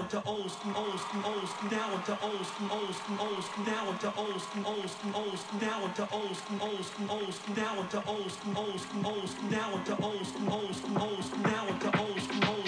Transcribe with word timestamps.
down 0.00 0.08
to 0.08 0.28
old 0.30 0.50
school, 0.50 0.72
old 0.76 0.98
school, 0.98 1.22
old 1.26 1.48
school, 1.48 1.70
down 1.70 2.02
to 2.04 2.18
old 2.22 2.46
school, 2.46 2.68
old 2.72 2.94
school, 2.94 3.16
old 3.20 3.44
school, 3.44 3.64
down 3.64 3.98
to 3.98 4.12
old 4.16 4.40
school, 4.40 4.66
old 4.66 4.88
school, 4.88 5.12
old 5.14 5.38
school, 5.38 5.60
down 5.60 5.94
to 5.94 6.08
old 6.12 6.36
school, 6.36 6.58
old 6.62 6.84
school, 6.84 7.10
old 7.10 7.34
school, 7.34 7.54
down 7.54 7.88
to 7.88 8.02
old 8.08 8.30
school, 8.30 8.56
old 8.56 8.80
school, 8.80 9.06
old 9.06 9.28
school, 9.28 9.50
down 9.50 9.84
to 9.84 10.02
old 10.02 10.26
school, 10.26 10.52
old 10.52 10.74
school, 10.74 11.02
old 11.02 11.24
school, 11.24 11.42
down 11.42 11.78
to 11.80 12.00
old 12.00 12.20
school, 12.20 12.48
old 12.48 12.56
school. 12.56 12.59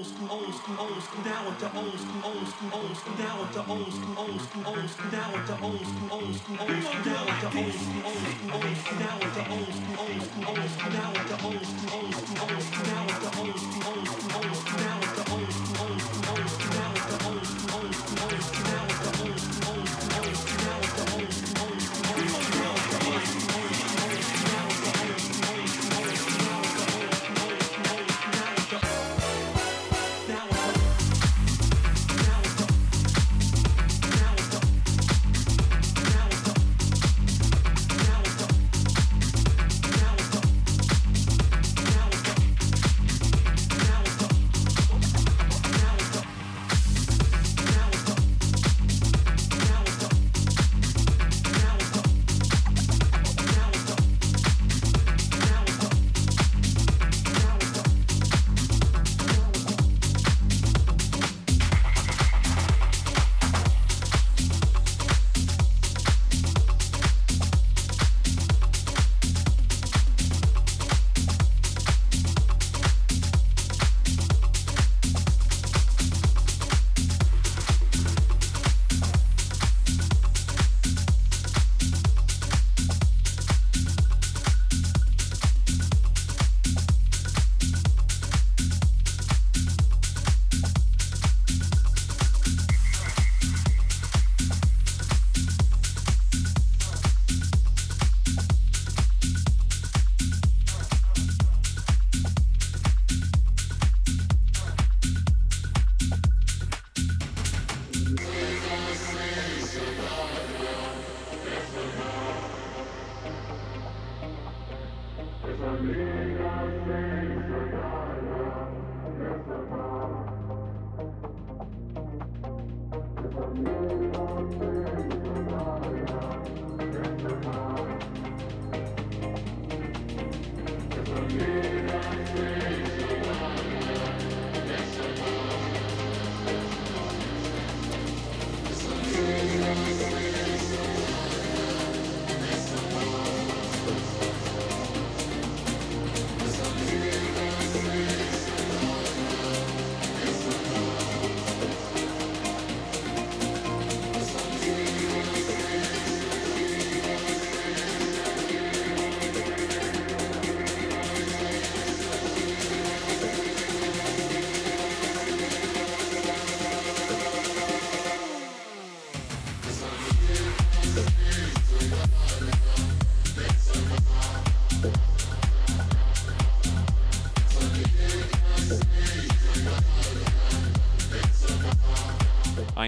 old 0.00 0.06
school, 0.06 0.28
old 0.30 0.54
school, 0.54 0.76
old 0.78 1.02
school, 1.02 1.24
now 1.24 1.46
with 1.46 1.58
the 1.58 1.66
old 1.76 1.98
school, 2.00 2.22
old 2.24 2.48
school, 2.48 2.70
old 2.72 2.96
school, 2.96 3.14
now 3.18 3.40
with 3.40 3.52
the 3.52 3.60
old 3.68 3.92
school, 3.92 4.16
old 4.16 4.40
school, 4.40 4.64
old 4.66 4.88
school, 4.88 5.10
now 5.12 5.28
with 5.32 5.46
the 5.46 5.56
old 5.60 5.84
school, 5.84 6.08
old 6.10 6.34
school, 6.40 6.56
old 6.56 6.80
school, 6.80 7.04
now 7.04 7.24
with 7.28 7.40
the 7.40 7.48
old 7.60 7.74
school, 7.76 8.00
old 8.08 8.24
school, 8.24 8.54
old 8.56 8.76
school, 8.80 8.98
now 9.00 9.18
with 9.20 9.34
the 9.36 9.42
old 9.52 9.72
school, 9.76 9.96
old 10.00 10.22
school, 10.24 10.44
old 10.48 10.70
school, 10.72 10.92
now 10.96 11.12
with 11.12 11.28
the 11.28 11.36
old 11.44 11.64
school, 11.66 12.00
old 12.00 12.14
school, 12.14 12.48
old 12.48 12.62
school. 12.62 12.89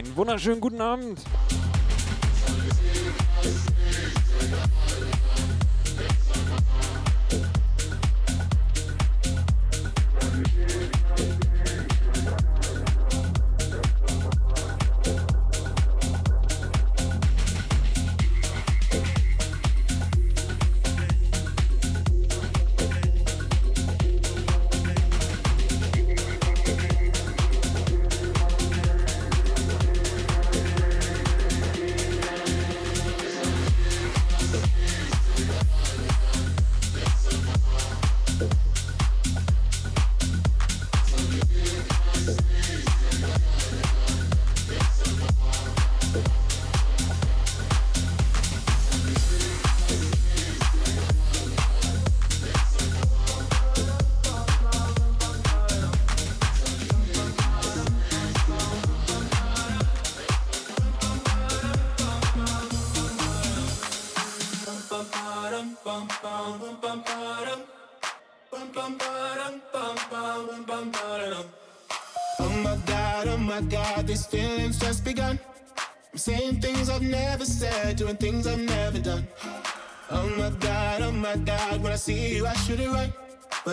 Einen 0.05 0.17
wunderschönen 0.17 0.61
guten 0.61 0.81
Abend. 0.81 1.21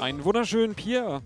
Einen 0.00 0.24
wunderschönen 0.24 0.74
Pierre. 0.74 1.22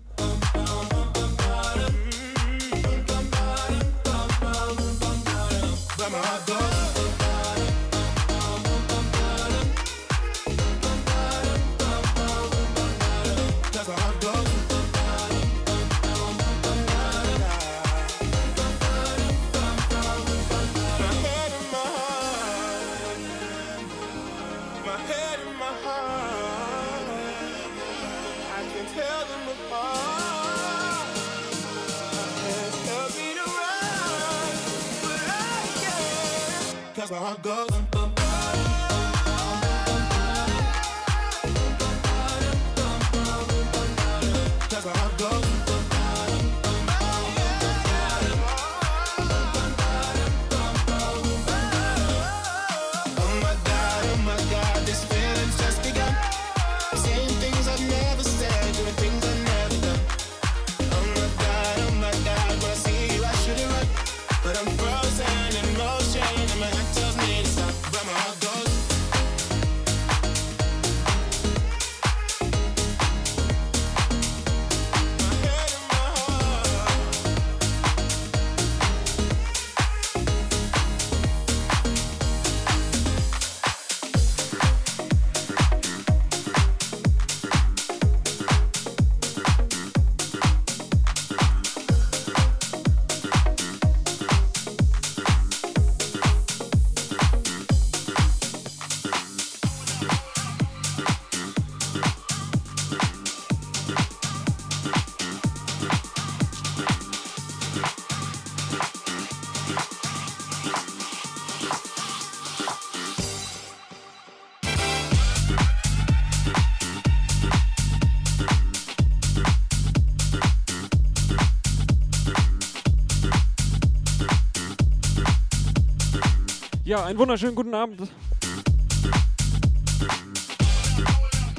Ja, 126.93 127.05
einen 127.05 127.17
wunderschönen 127.17 127.55
guten 127.55 127.73
Abend. 127.73 128.07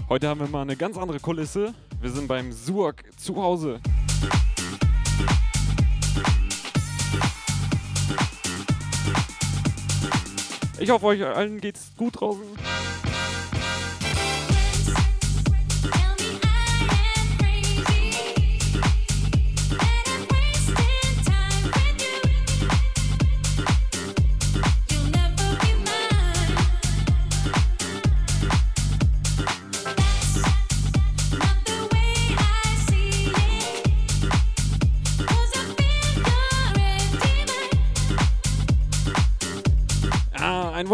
Heute 0.09 0.29
haben 0.29 0.39
wir 0.39 0.47
mal 0.47 0.63
eine 0.63 0.77
ganz 0.77 0.97
andere 0.97 1.19
Kulisse. 1.19 1.75
Wir 2.01 2.11
sind 2.13 2.29
beim 2.29 2.53
Suak 2.53 3.03
zu 3.17 3.35
Hause. 3.43 3.81
Ich 10.79 10.89
hoffe, 10.89 11.07
euch 11.07 11.25
allen 11.25 11.61
geht's 11.61 11.91
gut 11.97 12.21
draußen. 12.21 12.45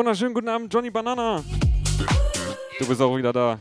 wunderschönen 0.01 0.33
guten 0.33 0.49
Abend, 0.49 0.73
Johnny 0.73 0.89
Banana. 0.89 1.45
Du 2.79 2.89
bist 2.89 3.03
auch 3.03 3.15
wieder 3.19 3.35
da. 3.35 3.59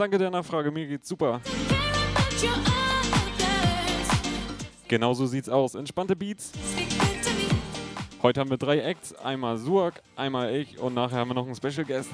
danke 0.00 0.16
der 0.16 0.30
Nachfrage. 0.30 0.70
Mir 0.70 0.86
geht's 0.86 1.08
super. 1.08 1.40
Genau 4.88 5.14
so 5.14 5.26
sieht's 5.26 5.48
aus. 5.48 5.74
Entspannte 5.74 6.16
Beats. 6.16 6.52
Heute 8.22 8.40
haben 8.40 8.50
wir 8.50 8.56
drei 8.56 8.80
Acts. 8.80 9.14
Einmal 9.14 9.58
Suak, 9.58 10.02
einmal 10.16 10.54
ich 10.54 10.78
und 10.78 10.94
nachher 10.94 11.18
haben 11.18 11.28
wir 11.28 11.34
noch 11.34 11.46
einen 11.46 11.54
Special 11.54 11.84
Guest. 11.84 12.10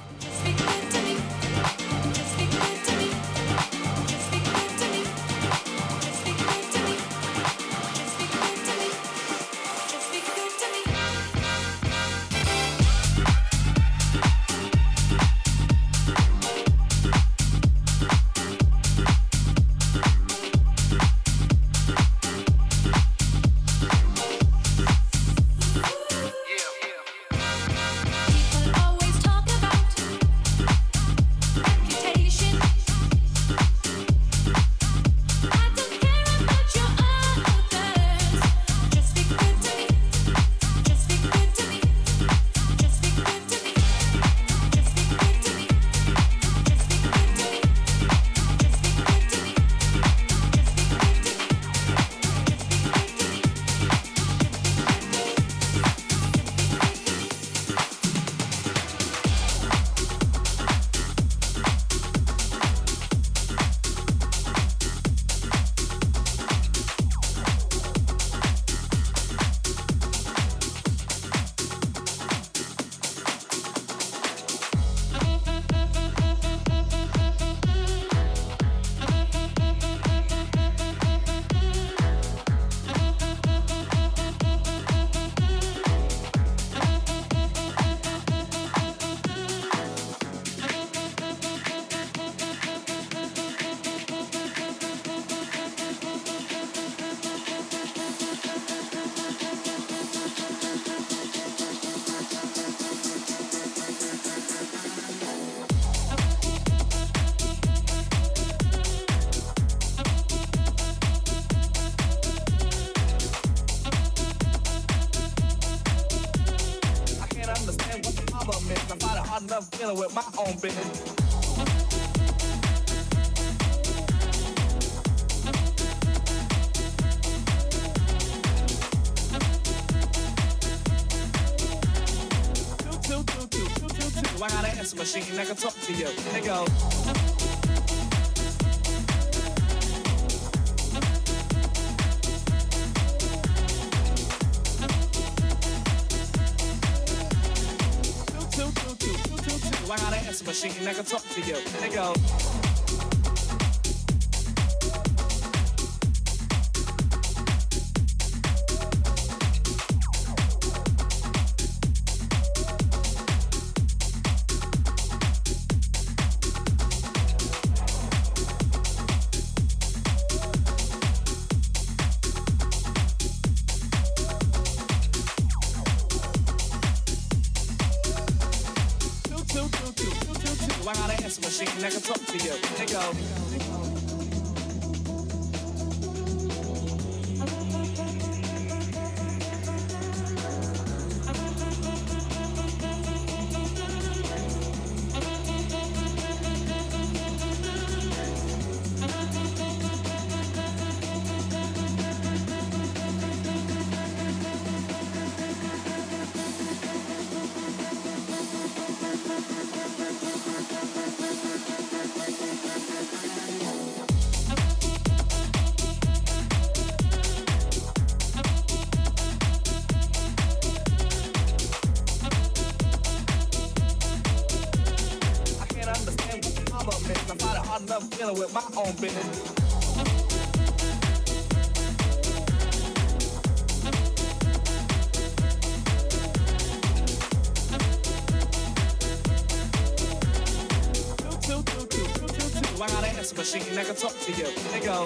go. 244.87 245.03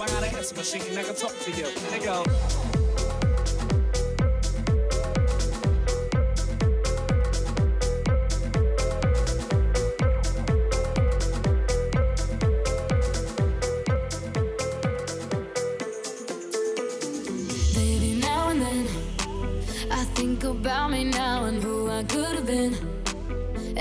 I 0.00 0.06
got 0.06 0.24
an 0.24 0.34
answer 0.34 0.56
machine, 0.56 0.98
I 0.98 1.04
can 1.04 1.14
talk 1.14 1.38
to 1.38 1.50
you. 1.52 1.66
Hey, 1.90 2.04
go. 2.04 2.57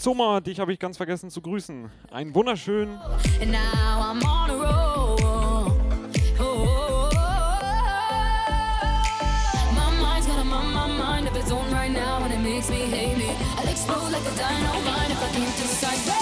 Zummer, 0.00 0.40
dich 0.40 0.58
habe 0.58 0.72
ich 0.72 0.78
ganz 0.78 0.96
vergessen 0.96 1.28
zu 1.28 1.42
grüßen. 1.42 1.90
Einen 2.10 2.34
wunderschönen. 2.34 2.98
Explode 13.70 14.10
like 14.10 14.26
a 14.26 14.34
dynamite 14.36 15.10
if 15.12 15.22
I 15.22 15.28
can't 15.36 15.56
decide. 15.56 16.19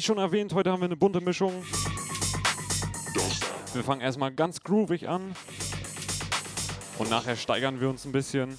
wie 0.00 0.02
schon 0.02 0.16
erwähnt, 0.16 0.54
heute 0.54 0.72
haben 0.72 0.80
wir 0.80 0.86
eine 0.86 0.96
bunte 0.96 1.20
Mischung. 1.20 1.52
Wir 3.74 3.84
fangen 3.84 4.00
erstmal 4.00 4.32
ganz 4.32 4.62
groovig 4.62 5.06
an. 5.06 5.34
Und 6.96 7.10
nachher 7.10 7.36
steigern 7.36 7.82
wir 7.82 7.90
uns 7.90 8.06
ein 8.06 8.12
bisschen. 8.12 8.58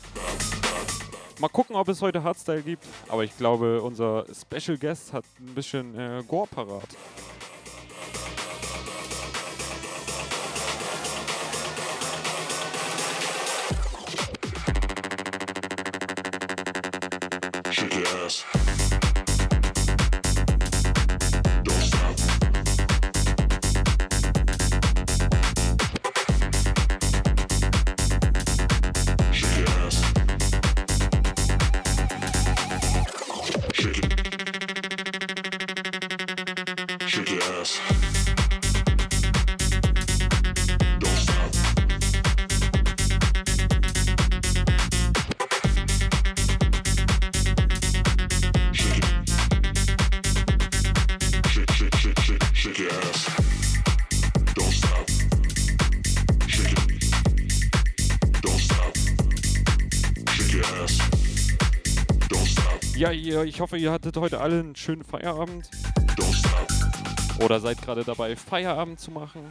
Mal 1.39 1.47
gucken, 1.47 1.75
ob 1.75 1.87
es 1.87 1.99
heute 2.03 2.21
Hardstyle 2.21 2.61
gibt. 2.61 2.85
Aber 3.07 3.23
ich 3.23 3.35
glaube, 3.35 3.81
unser 3.81 4.25
Special 4.31 4.77
Guest 4.77 5.13
hat 5.13 5.25
ein 5.39 5.55
bisschen 5.55 5.97
äh, 5.97 6.21
Gore 6.27 6.45
parat. 6.45 6.89
Ich 63.45 63.59
hoffe, 63.59 63.77
ihr 63.77 63.91
hattet 63.91 64.17
heute 64.17 64.39
alle 64.39 64.59
einen 64.59 64.75
schönen 64.75 65.03
Feierabend. 65.03 65.69
Oder 67.43 67.59
seid 67.59 67.81
gerade 67.81 68.03
dabei, 68.03 68.35
Feierabend 68.35 68.99
zu 68.99 69.09
machen. 69.09 69.41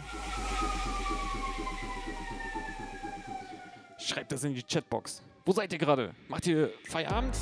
Schreibt 3.98 4.32
das 4.32 4.44
in 4.44 4.54
die 4.54 4.62
Chatbox. 4.62 5.22
Wo 5.44 5.52
seid 5.52 5.72
ihr 5.72 5.78
gerade? 5.78 6.14
Macht 6.28 6.46
ihr 6.46 6.70
Feierabend? 6.88 7.36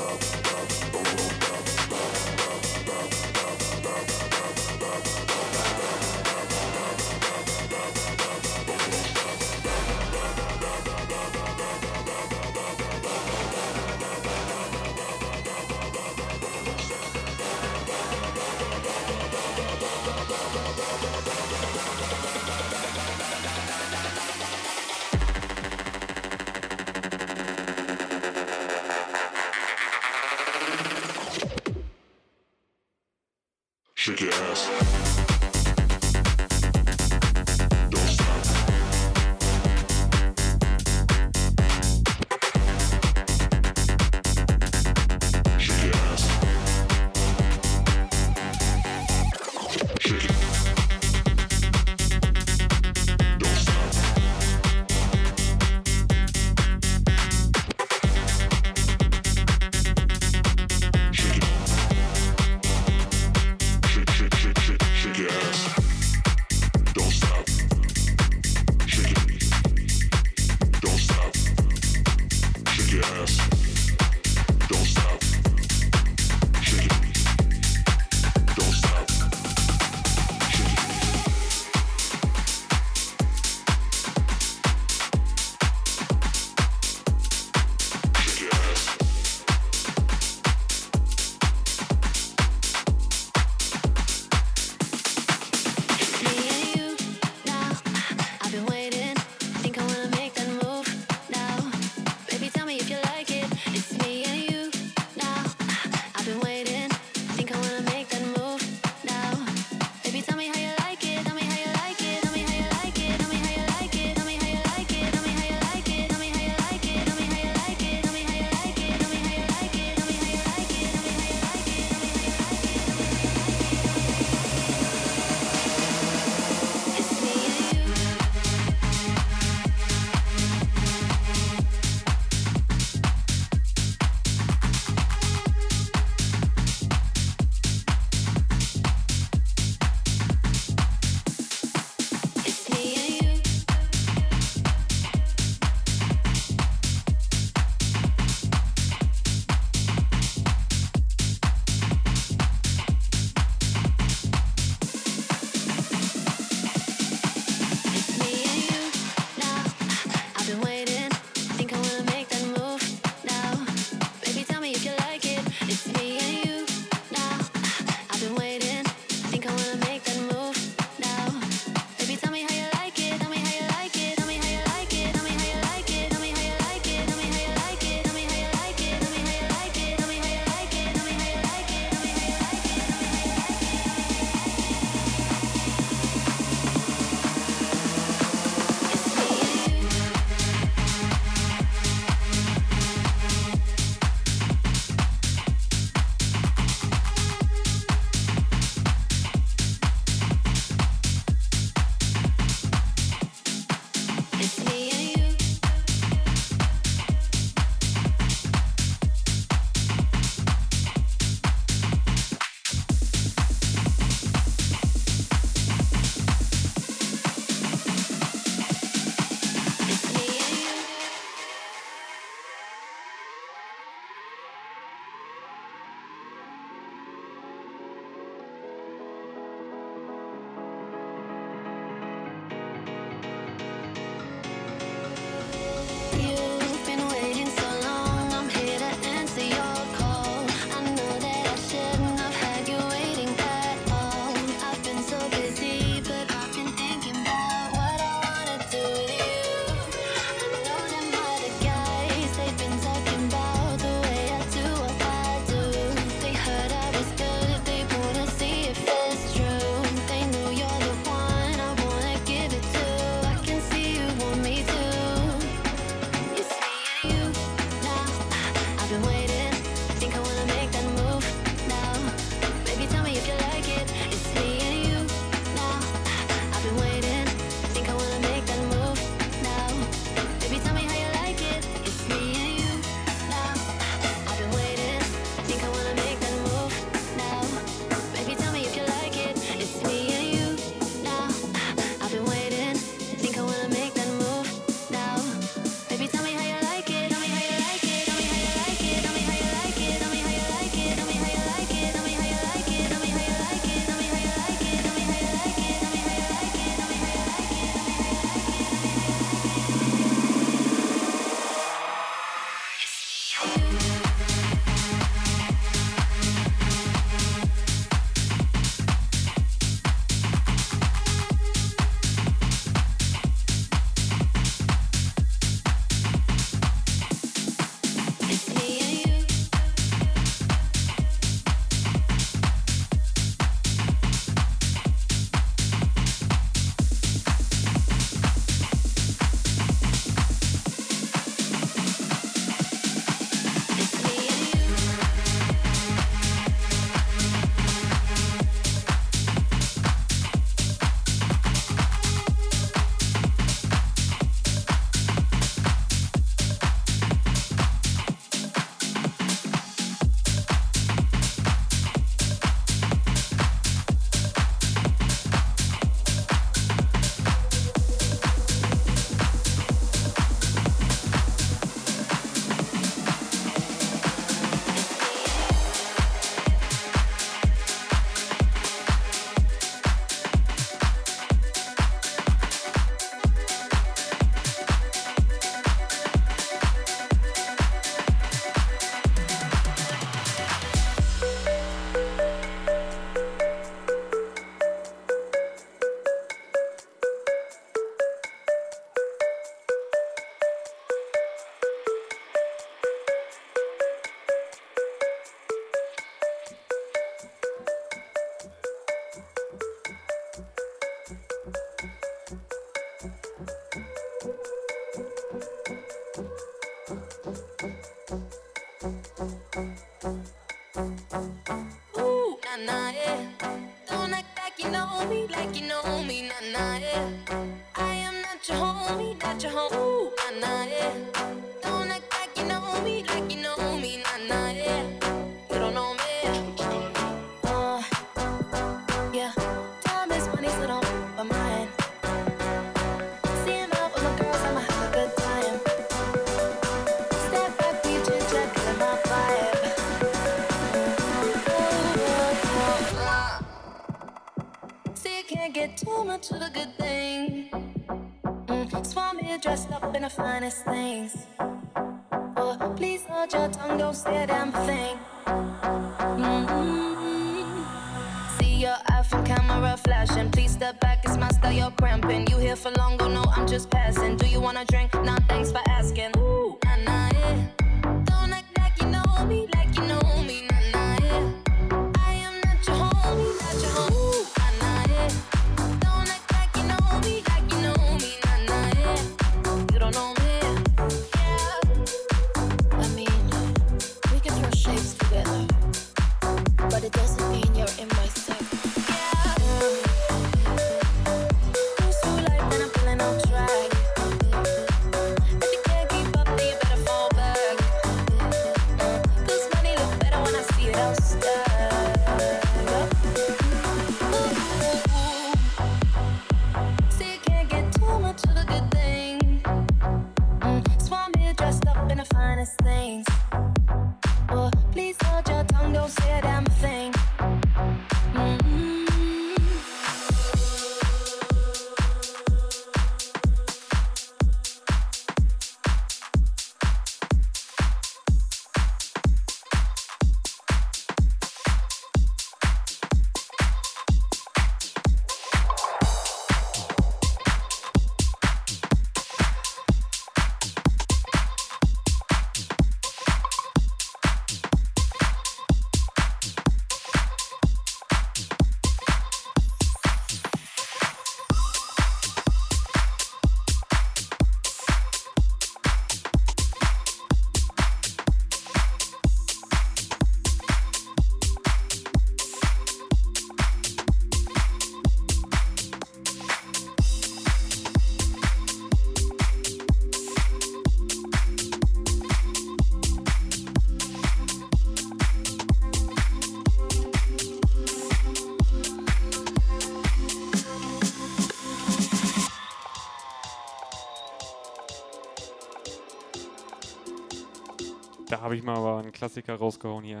Habe 598.20 598.36
ich 598.36 598.42
mal 598.42 598.56
aber 598.56 598.78
einen 598.78 598.92
Klassiker 598.92 599.36
rausgehauen 599.36 599.84
hier. 599.84 600.00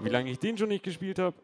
Wie 0.00 0.08
lange 0.08 0.30
ich 0.30 0.38
den 0.38 0.56
schon 0.56 0.68
nicht 0.68 0.84
gespielt 0.84 1.18
habe. 1.18 1.34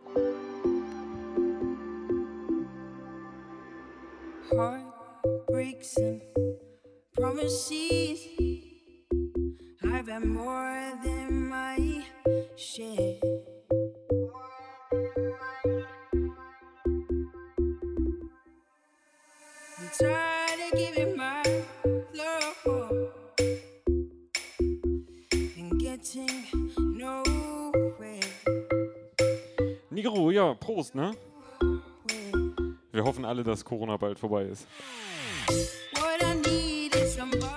dass 33.55 33.65
Corona 33.65 33.97
bald 33.97 34.19
vorbei 34.19 34.47
ist. 34.47 34.67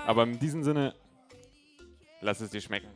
Aber 0.06 0.22
in 0.22 0.38
diesem 0.38 0.62
Sinne, 0.62 0.94
lass 2.20 2.40
es 2.40 2.50
dir 2.50 2.60
schmecken. 2.60 2.88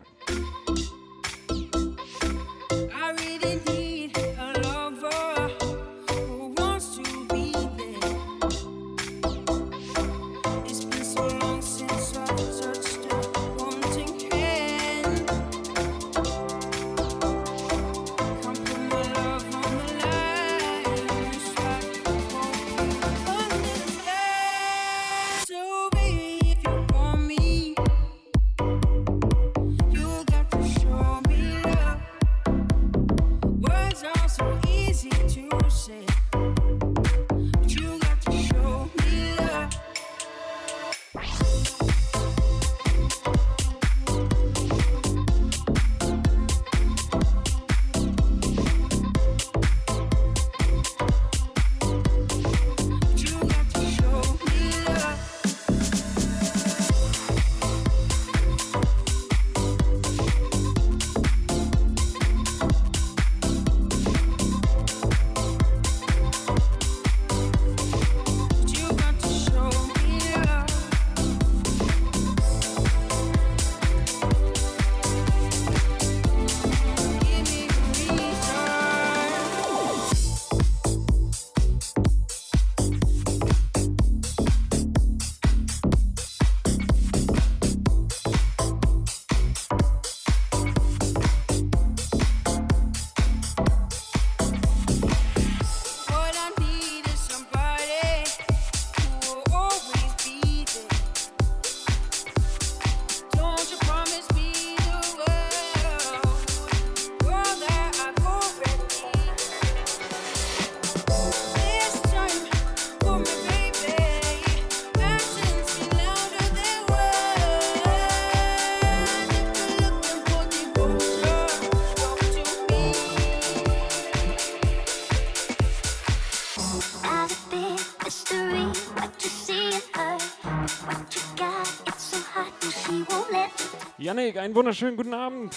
Einen 134.53 134.57
wunderschönen 134.59 134.99
guten 134.99 135.15
Abend. 135.15 135.55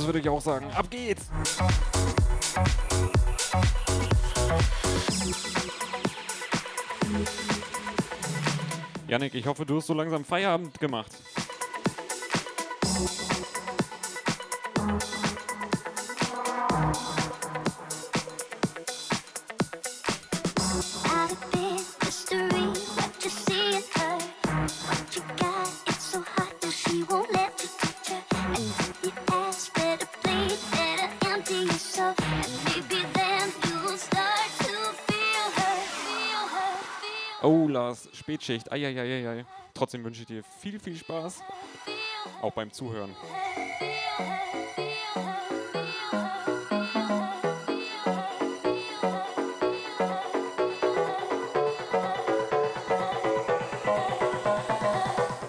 das 0.00 0.06
würde 0.06 0.20
ich 0.20 0.28
auch 0.30 0.40
sagen. 0.40 0.66
Ab 0.74 0.90
geht's! 0.90 1.30
Janik, 9.08 9.34
ich 9.34 9.46
hoffe, 9.46 9.66
du 9.66 9.76
hast 9.76 9.88
so 9.88 9.94
langsam 9.94 10.24
Feierabend 10.24 10.78
gemacht. 10.80 11.12
Spätschicht. 38.40 38.72
Eieieiei. 38.72 39.44
Trotzdem 39.74 40.02
wünsche 40.02 40.22
ich 40.22 40.26
dir 40.26 40.42
viel, 40.60 40.80
viel 40.80 40.96
Spaß. 40.96 41.42
Auch 42.40 42.52
beim 42.52 42.72
Zuhören. 42.72 43.14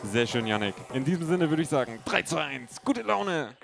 Sehr 0.03 0.27
schön, 0.27 0.45
Yannick. 0.45 0.75
In 0.93 1.05
diesem 1.05 1.25
Sinne 1.25 1.49
würde 1.49 1.61
ich 1.61 1.69
sagen, 1.69 1.99
3, 2.03 2.23
2, 2.23 2.43
1, 2.43 2.81
gute 2.83 3.01
Laune! 3.01 3.55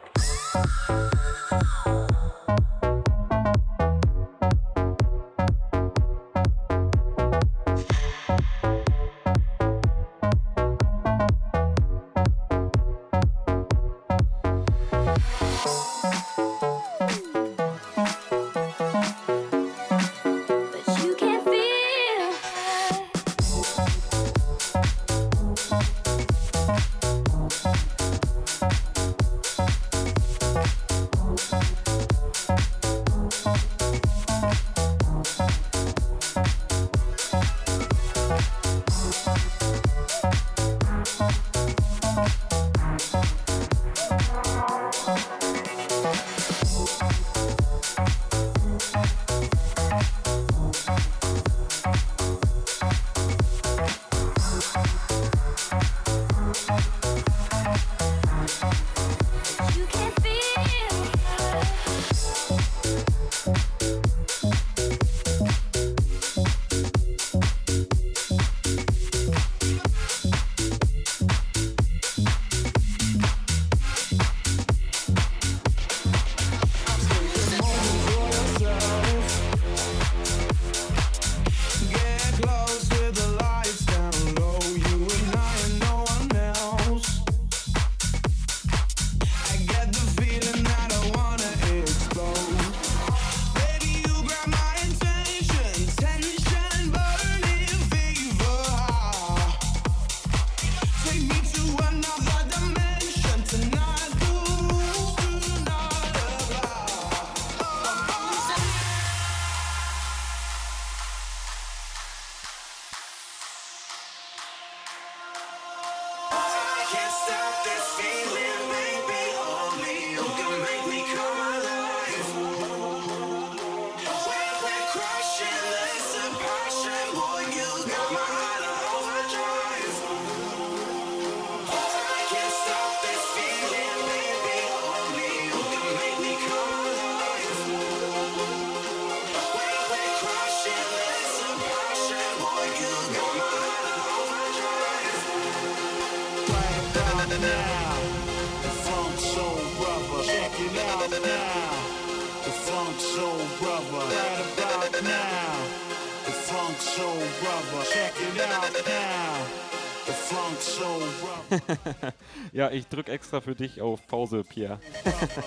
ja, 162.51 162.71
ich 162.71 162.87
drück 162.87 163.09
extra 163.09 163.41
für 163.41 163.55
dich 163.55 163.81
auf 163.81 164.05
Pause, 164.07 164.43
Pierre. 164.43 164.79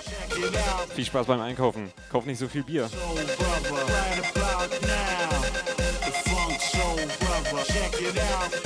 viel 0.94 1.04
Spaß 1.04 1.26
beim 1.26 1.40
Einkaufen. 1.40 1.92
Kauf 2.10 2.26
nicht 2.26 2.38
so 2.38 2.48
viel 2.48 2.64
Bier. 2.64 2.88
Check 7.66 8.00
it 8.00 8.18
out. 8.18 8.59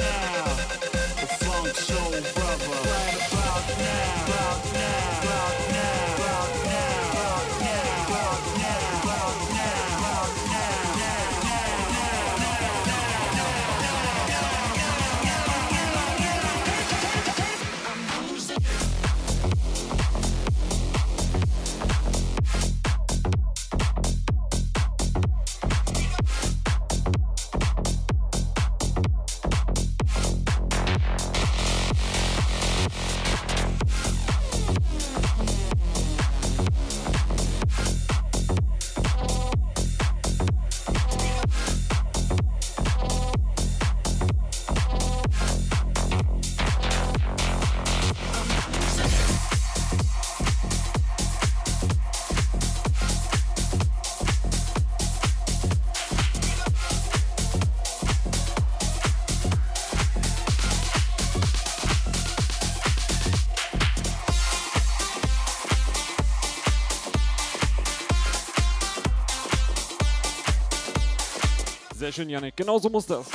schön, 72.14 72.30
Janik. 72.30 72.56
Genau 72.56 72.78
so 72.78 72.88
muss 72.88 73.06
das. 73.06 73.26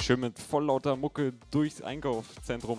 Schön 0.00 0.20
mit 0.20 0.38
voll 0.38 0.64
lauter 0.64 0.96
Mucke 0.96 1.34
durchs 1.50 1.82
Einkaufszentrum. 1.82 2.78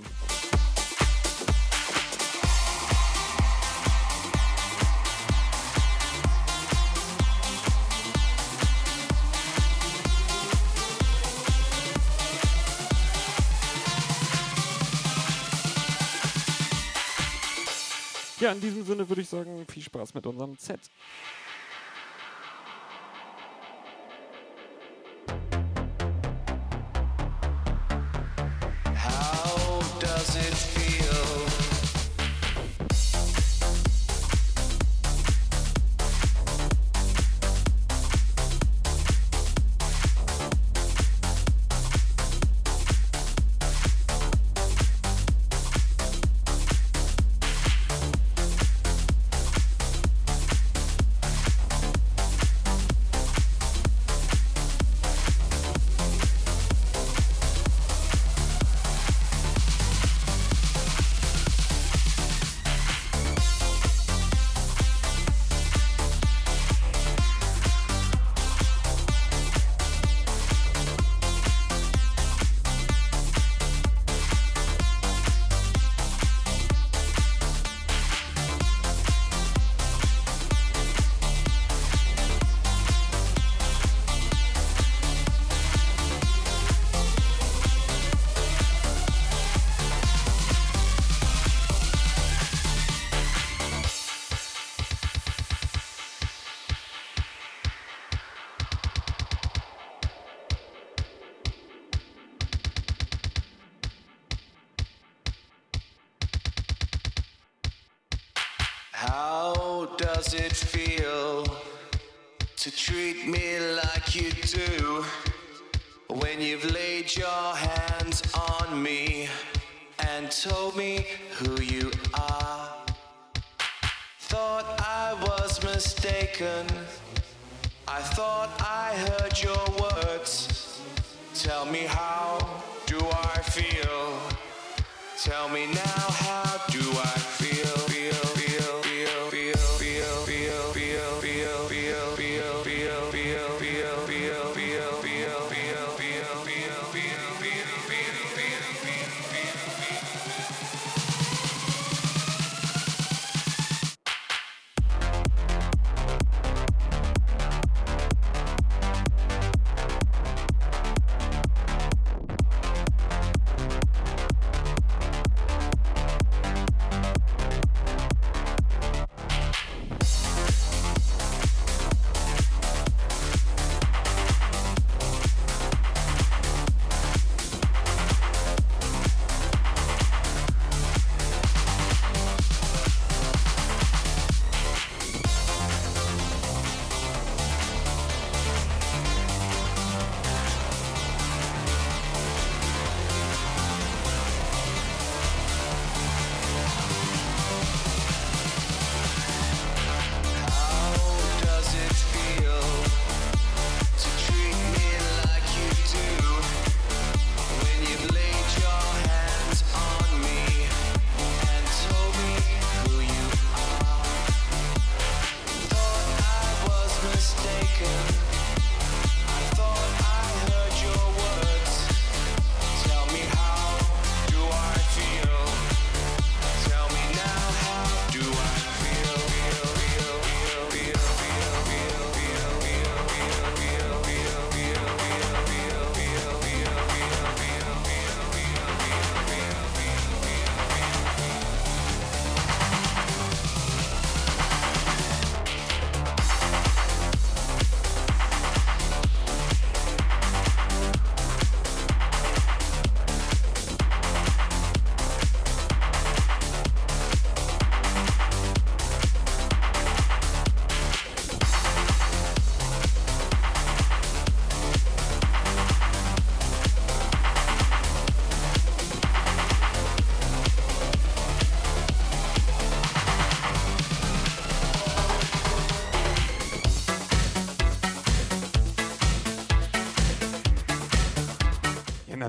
Ja, 18.39 18.51
in 18.51 18.61
diesem 18.61 18.83
Sinne 18.85 19.07
würde 19.07 19.21
ich 19.21 19.29
sagen, 19.29 19.65
viel 19.71 19.83
Spaß 19.83 20.13
mit 20.13 20.25
unserem 20.25 20.55
Set. 20.57 20.79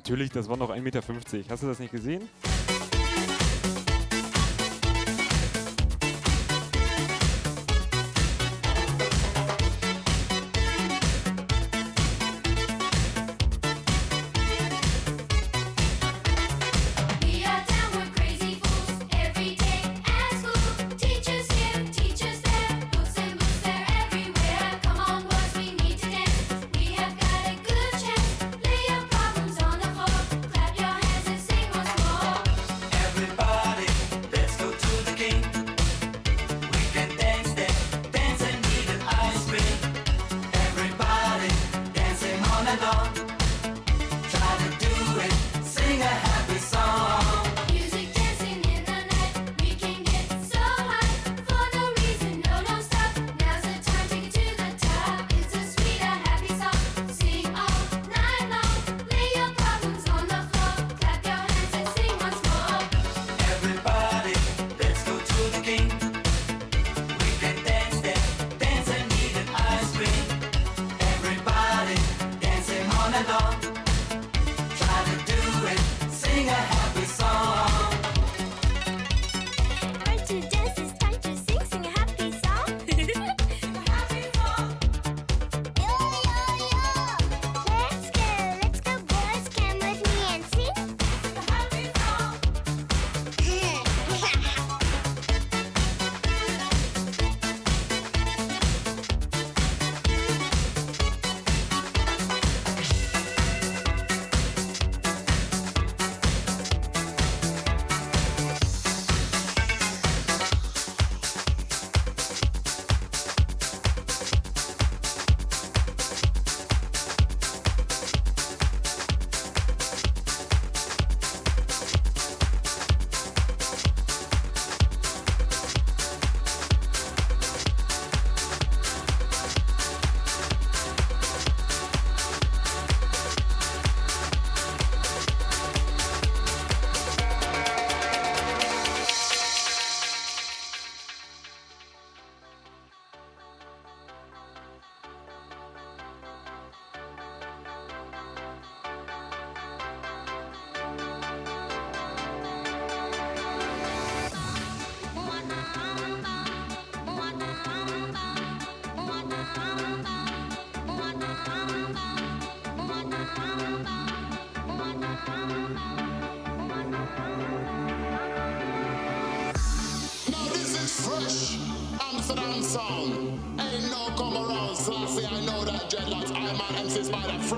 Natürlich, 0.06 0.30
das 0.30 0.48
war 0.48 0.56
noch 0.56 0.70
1,50 0.70 0.82
Meter. 0.82 1.02
Hast 1.48 1.64
du 1.64 1.66
das 1.66 1.80
nicht 1.80 1.90
gesehen? 1.90 2.28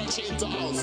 watching 0.09 0.37
dolls. 0.39 0.78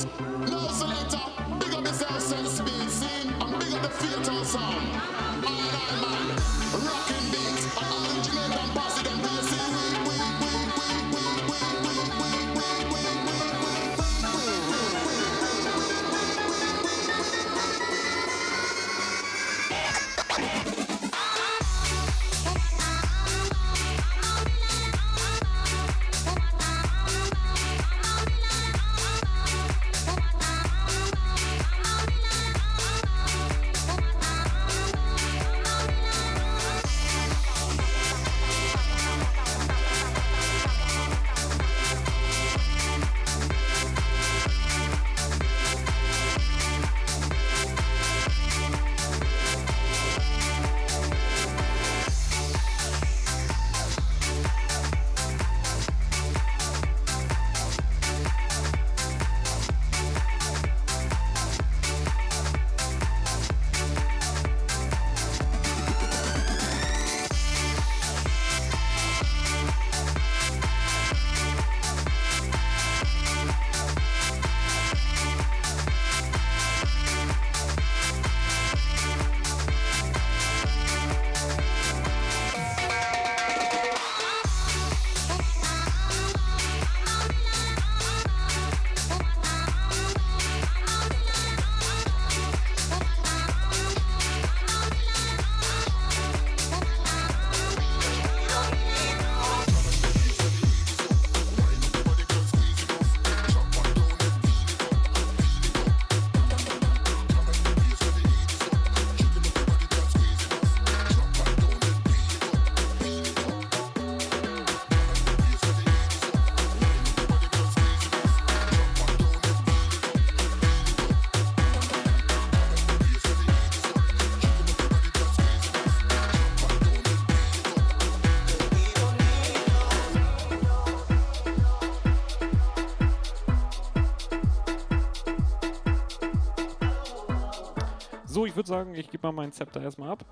ich 138.55 138.57
würde 138.57 138.69
sagen, 138.69 138.95
ich 138.95 139.11
gebe 139.11 139.27
mal 139.27 139.33
meinen 139.33 139.51
Zepter 139.51 139.81
erstmal 139.81 140.11
ab. 140.11 140.23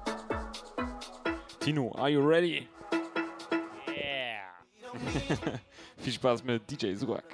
Tino, 1.60 1.94
are 1.98 2.08
you 2.08 2.26
ready? 2.26 2.70
Yeah! 3.86 4.40
Viel 5.98 6.14
Spaß 6.14 6.42
mit 6.46 6.72
DJ 6.72 6.94
Surak. 6.94 7.26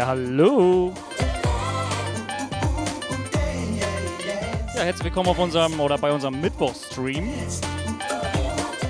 Ja, 0.00 0.06
hallo. 0.06 0.94
Ja, 4.74 4.80
herzlich 4.80 5.04
willkommen 5.04 5.28
auf 5.28 5.38
unserem 5.38 5.78
oder 5.78 5.98
bei 5.98 6.10
unserem 6.10 6.40
Mittwochstream. 6.40 7.30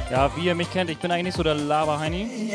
Ja, 0.08 0.30
wie 0.36 0.44
ihr 0.44 0.54
mich 0.54 0.70
kennt, 0.70 0.88
ich 0.88 0.98
bin 0.98 1.11
eigentlich 1.11 1.24
nicht 1.24 1.36
so 1.36 1.42
der 1.42 1.56
Laberheini. 1.56 2.54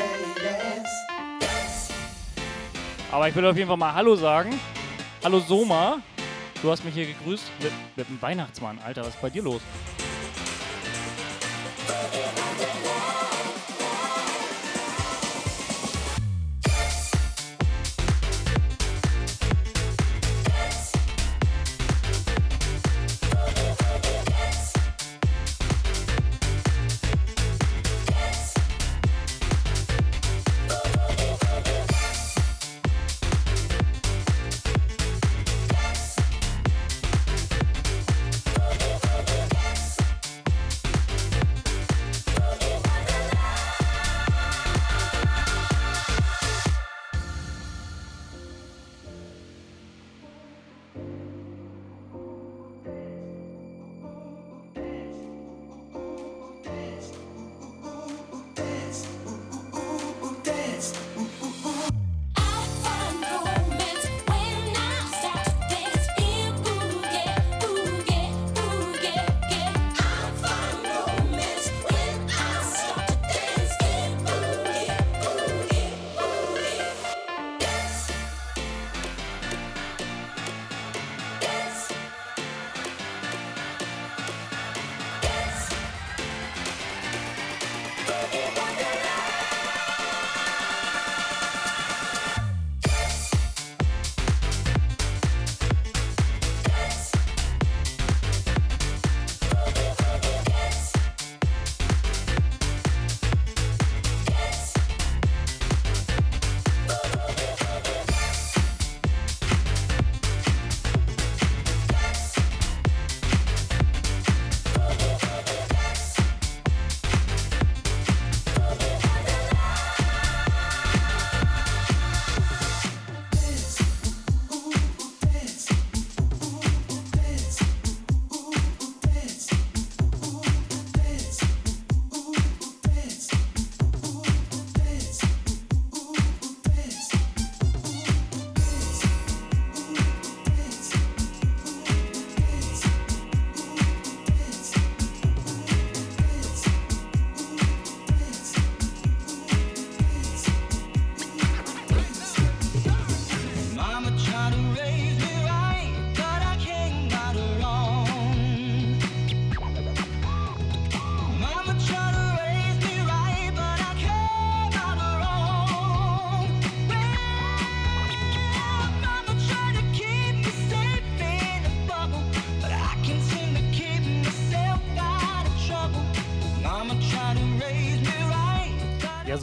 Aber 3.11 3.27
ich 3.27 3.35
will 3.35 3.45
auf 3.45 3.57
jeden 3.57 3.67
Fall 3.67 3.75
mal 3.75 3.93
Hallo 3.93 4.15
sagen. 4.15 4.57
Hallo 5.21 5.39
Soma, 5.41 5.97
du 6.61 6.71
hast 6.71 6.85
mich 6.85 6.93
hier 6.93 7.07
gegrüßt 7.07 7.51
mit, 7.61 7.73
mit 7.97 8.07
dem 8.07 8.21
Weihnachtsmann. 8.21 8.79
Alter, 8.85 9.01
was 9.01 9.09
ist 9.09 9.21
bei 9.21 9.31
dir 9.31 9.43
los? 9.43 9.59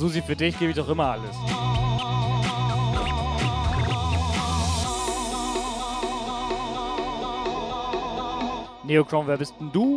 Susi, 0.03 0.21
für 0.21 0.35
dich 0.35 0.59
gebe 0.59 0.73
ich 0.73 0.77
doch 0.77 0.89
immer 0.89 1.13
alles. 1.13 1.37
Neochrome, 8.83 9.29
wer 9.29 9.37
bist 9.37 9.55
denn 9.61 9.71
du? 9.71 9.92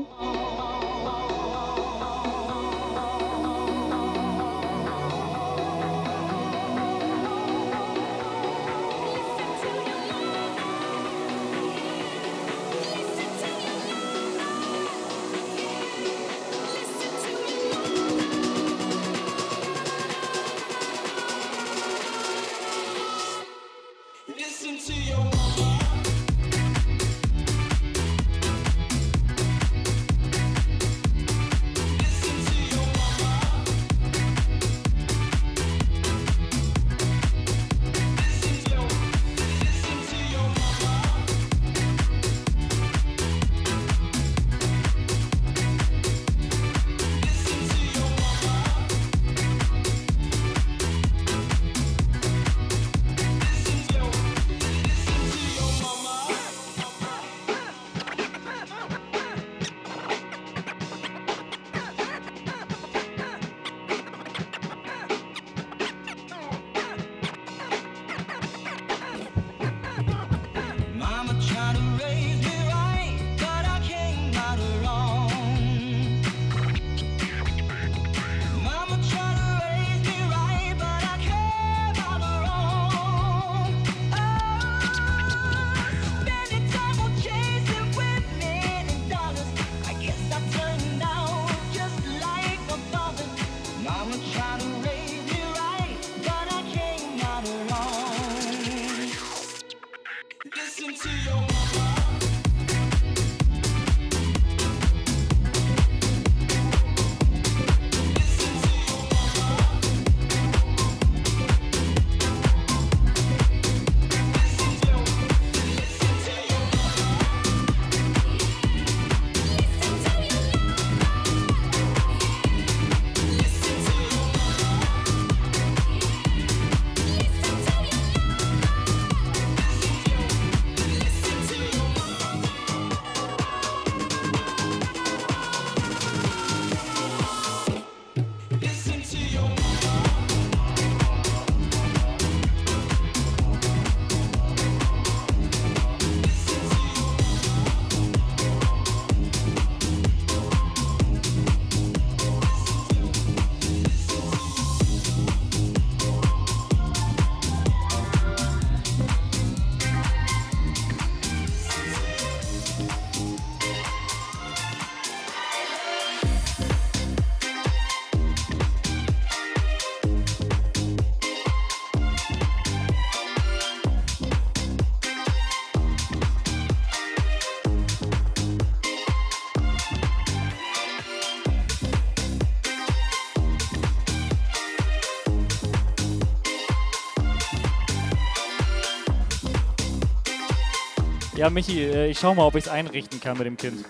Ja, 191.45 191.51
Michi, 191.51 191.83
äh, 191.83 192.07
ich 192.09 192.17
schau 192.17 192.33
mal, 192.33 192.47
ob 192.47 192.55
ich 192.55 192.65
es 192.65 192.71
einrichten 192.71 193.21
kann 193.21 193.37
mit 193.37 193.45
dem 193.45 193.55
Kind. 193.55 193.85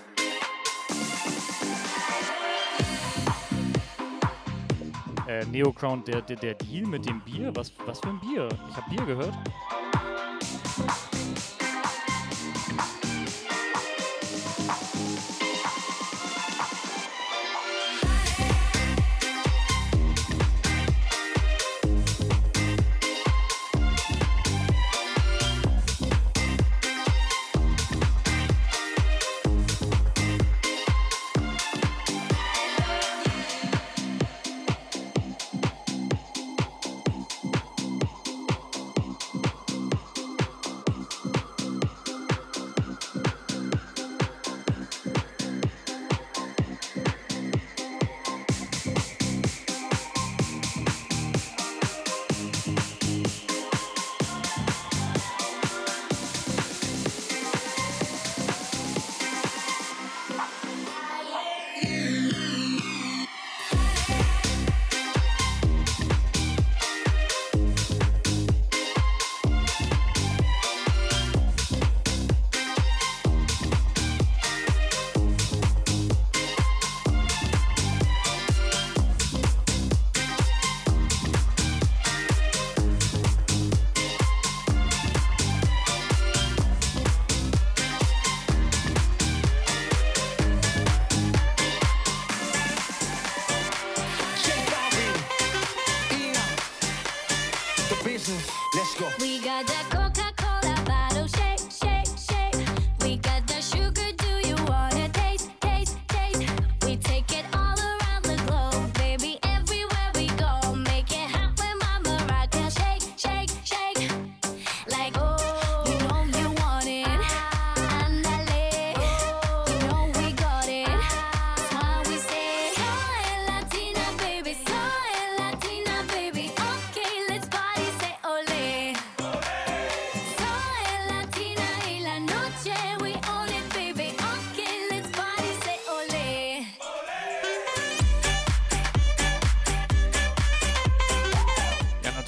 Äh, 5.26 5.46
Neocrown, 5.46 6.04
der, 6.04 6.20
der, 6.20 6.36
der 6.36 6.52
Deal 6.52 6.86
mit 6.86 7.08
dem 7.08 7.22
Bier? 7.22 7.50
Was, 7.54 7.72
was 7.86 8.00
für 8.00 8.08
ein 8.08 8.20
Bier? 8.20 8.46
Ich 8.68 8.76
habe 8.76 8.90
Bier 8.90 9.06
gehört. 9.06 9.34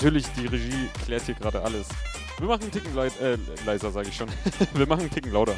Natürlich, 0.01 0.27
die 0.37 0.47
Regie 0.47 0.89
klärt 1.05 1.25
hier 1.25 1.35
gerade 1.35 1.61
alles. 1.61 1.89
Wir 2.39 2.47
machen 2.47 2.63
einen 2.63 2.71
Ticken 2.71 2.95
leid, 2.95 3.21
äh, 3.21 3.37
leiser, 3.67 3.91
sage 3.91 4.07
ich 4.09 4.15
schon. 4.15 4.29
Wir 4.75 4.87
machen 4.87 5.01
einen 5.01 5.11
Ticken 5.11 5.33
lauter. 5.33 5.57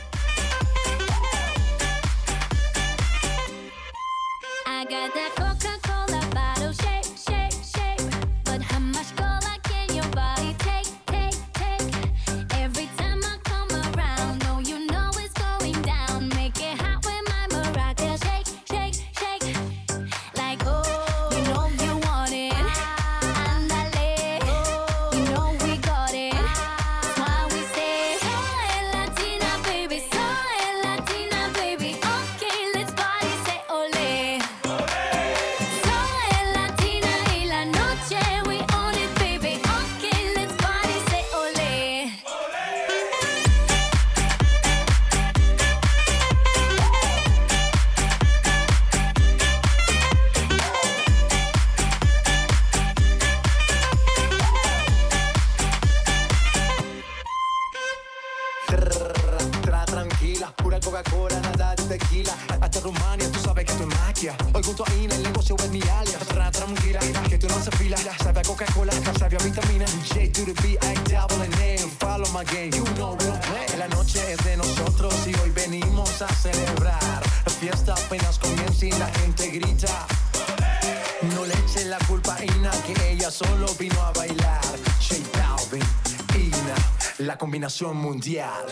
mundial. 87.88 88.66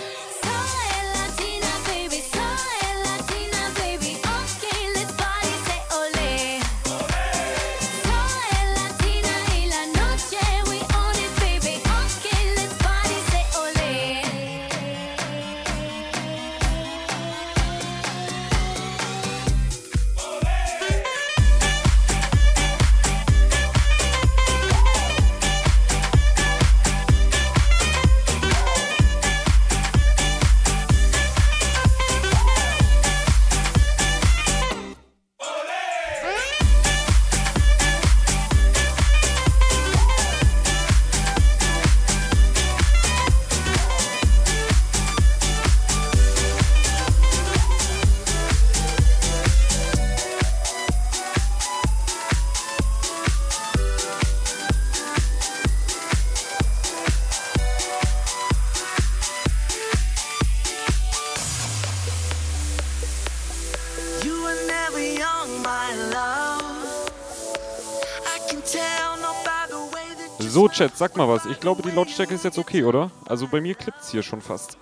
Chat, 70.78 70.96
sag 70.96 71.16
mal 71.16 71.26
was. 71.26 71.44
Ich 71.44 71.58
glaube, 71.58 71.82
die 71.82 71.90
Lautstärke 71.90 72.36
ist 72.36 72.44
jetzt 72.44 72.56
okay, 72.56 72.84
oder? 72.84 73.10
Also 73.26 73.48
bei 73.48 73.60
mir 73.60 73.74
klippt 73.74 74.00
es 74.00 74.10
hier 74.10 74.22
schon 74.22 74.40
fast. 74.40 74.78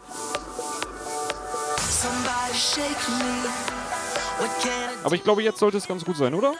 Aber 5.03 5.15
ich 5.15 5.25
glaube, 5.25 5.43
jetzt 5.43 5.59
sollte 5.59 5.79
es 5.79 5.89
ganz 5.89 6.05
gut 6.05 6.19
sein, 6.19 6.35
oder? 6.35 6.53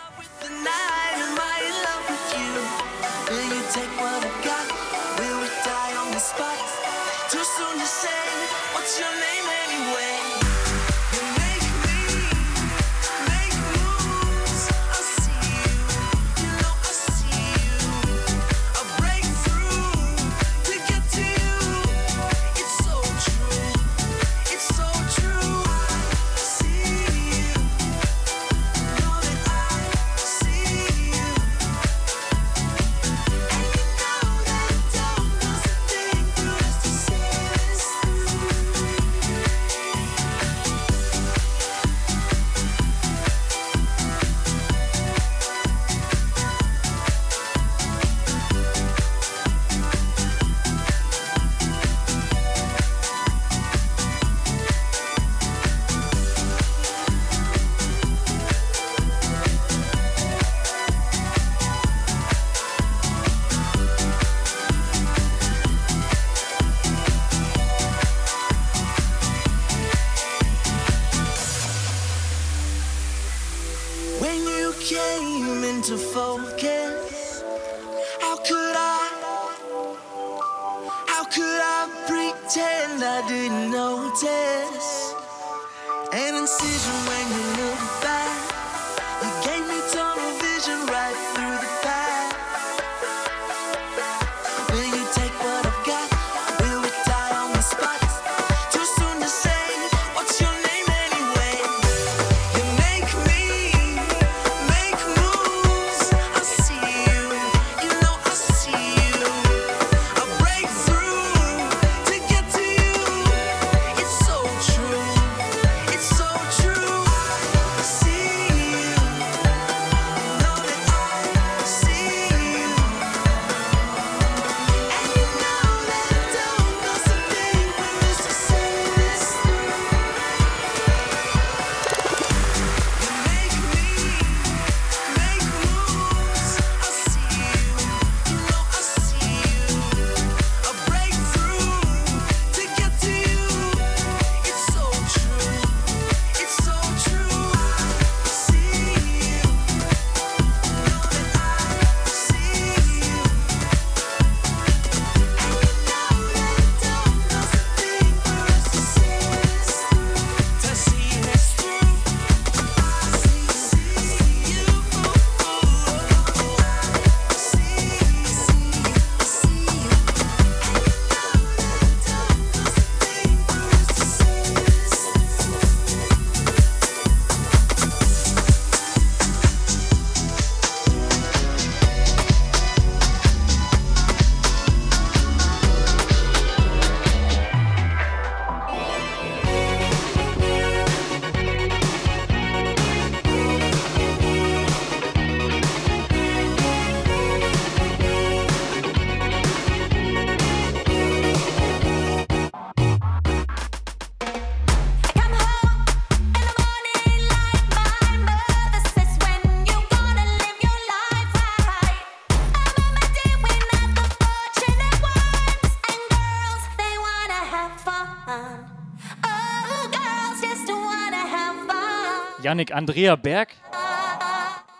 Yannick 222.47 222.73
Andrea 222.73 223.17
Berg? 223.17 223.49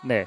Nee. 0.01 0.25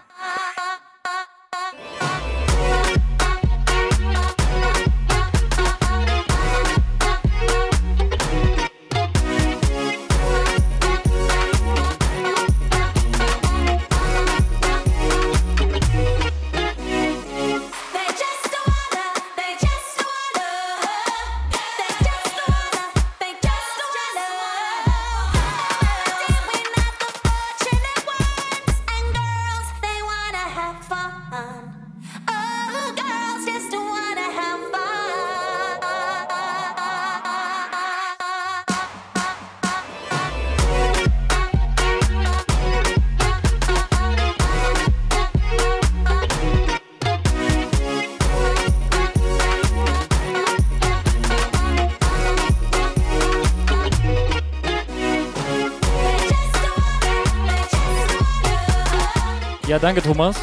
Danke, 59.80 60.02
Thomas. 60.02 60.36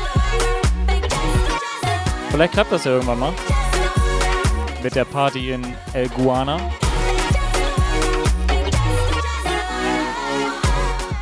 Vielleicht 2.31 2.53
klappt 2.53 2.71
das 2.71 2.83
ja 2.83 2.91
irgendwann 2.91 3.19
mal. 3.19 3.33
Mit 4.83 4.95
der 4.95 5.05
Party 5.05 5.51
in 5.51 5.75
El 5.93 6.09
Guana. 6.09 6.59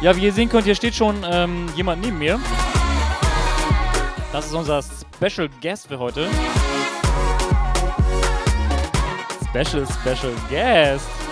Ja, 0.01 0.15
wie 0.15 0.25
ihr 0.25 0.33
sehen 0.33 0.49
könnt, 0.49 0.65
hier 0.65 0.75
steht 0.75 0.93
schon 0.93 1.25
ähm, 1.29 1.67
jemand 1.75 2.03
neben 2.03 2.19
mir. 2.19 2.39
Das 4.31 4.45
ist 4.47 4.53
unser 4.53 4.81
Special 4.83 5.49
Guest 5.61 5.87
für 5.87 5.97
heute. 5.97 6.27
Special, 9.49 9.87
Special 9.87 10.33
Guest. 10.49 11.24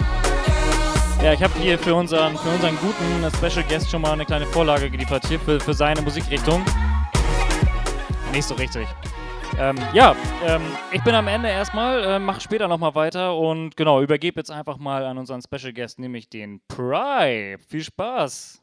Ja, 1.24 1.32
ich 1.32 1.42
habe 1.42 1.58
hier 1.58 1.80
für 1.80 1.96
unseren, 1.96 2.38
für 2.38 2.50
unseren 2.50 2.76
guten 2.76 3.32
Special 3.38 3.66
Guest 3.70 3.90
schon 3.90 4.02
mal 4.02 4.12
eine 4.12 4.26
kleine 4.26 4.46
Vorlage 4.46 4.90
geliefert 4.90 5.26
hier 5.26 5.40
für, 5.40 5.58
für 5.58 5.74
seine 5.74 6.02
Musikrichtung. 6.02 6.66
Nicht 8.34 8.44
so 8.44 8.56
richtig. 8.56 8.86
Ähm, 9.58 9.78
ja, 9.94 10.18
ähm, 10.46 10.62
ich 10.92 11.02
bin 11.04 11.16
am 11.16 11.30
Ende 11.30 11.48
erstmal, 11.48 12.04
äh, 12.04 12.20
mach 12.20 12.42
später 12.42 12.68
nochmal 12.68 12.94
weiter 12.96 13.38
und 13.38 13.78
genau, 13.78 14.02
übergebe 14.02 14.38
jetzt 14.38 14.52
einfach 14.52 14.78
mal 14.78 15.06
an 15.06 15.18
unseren 15.18 15.42
Special 15.42 15.72
Guest, 15.72 15.98
nämlich 15.98 16.30
den 16.30 16.60
Pry. 16.68 17.58
Viel 17.70 17.86
Spaß! 17.86 18.63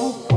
Oh. 0.00 0.27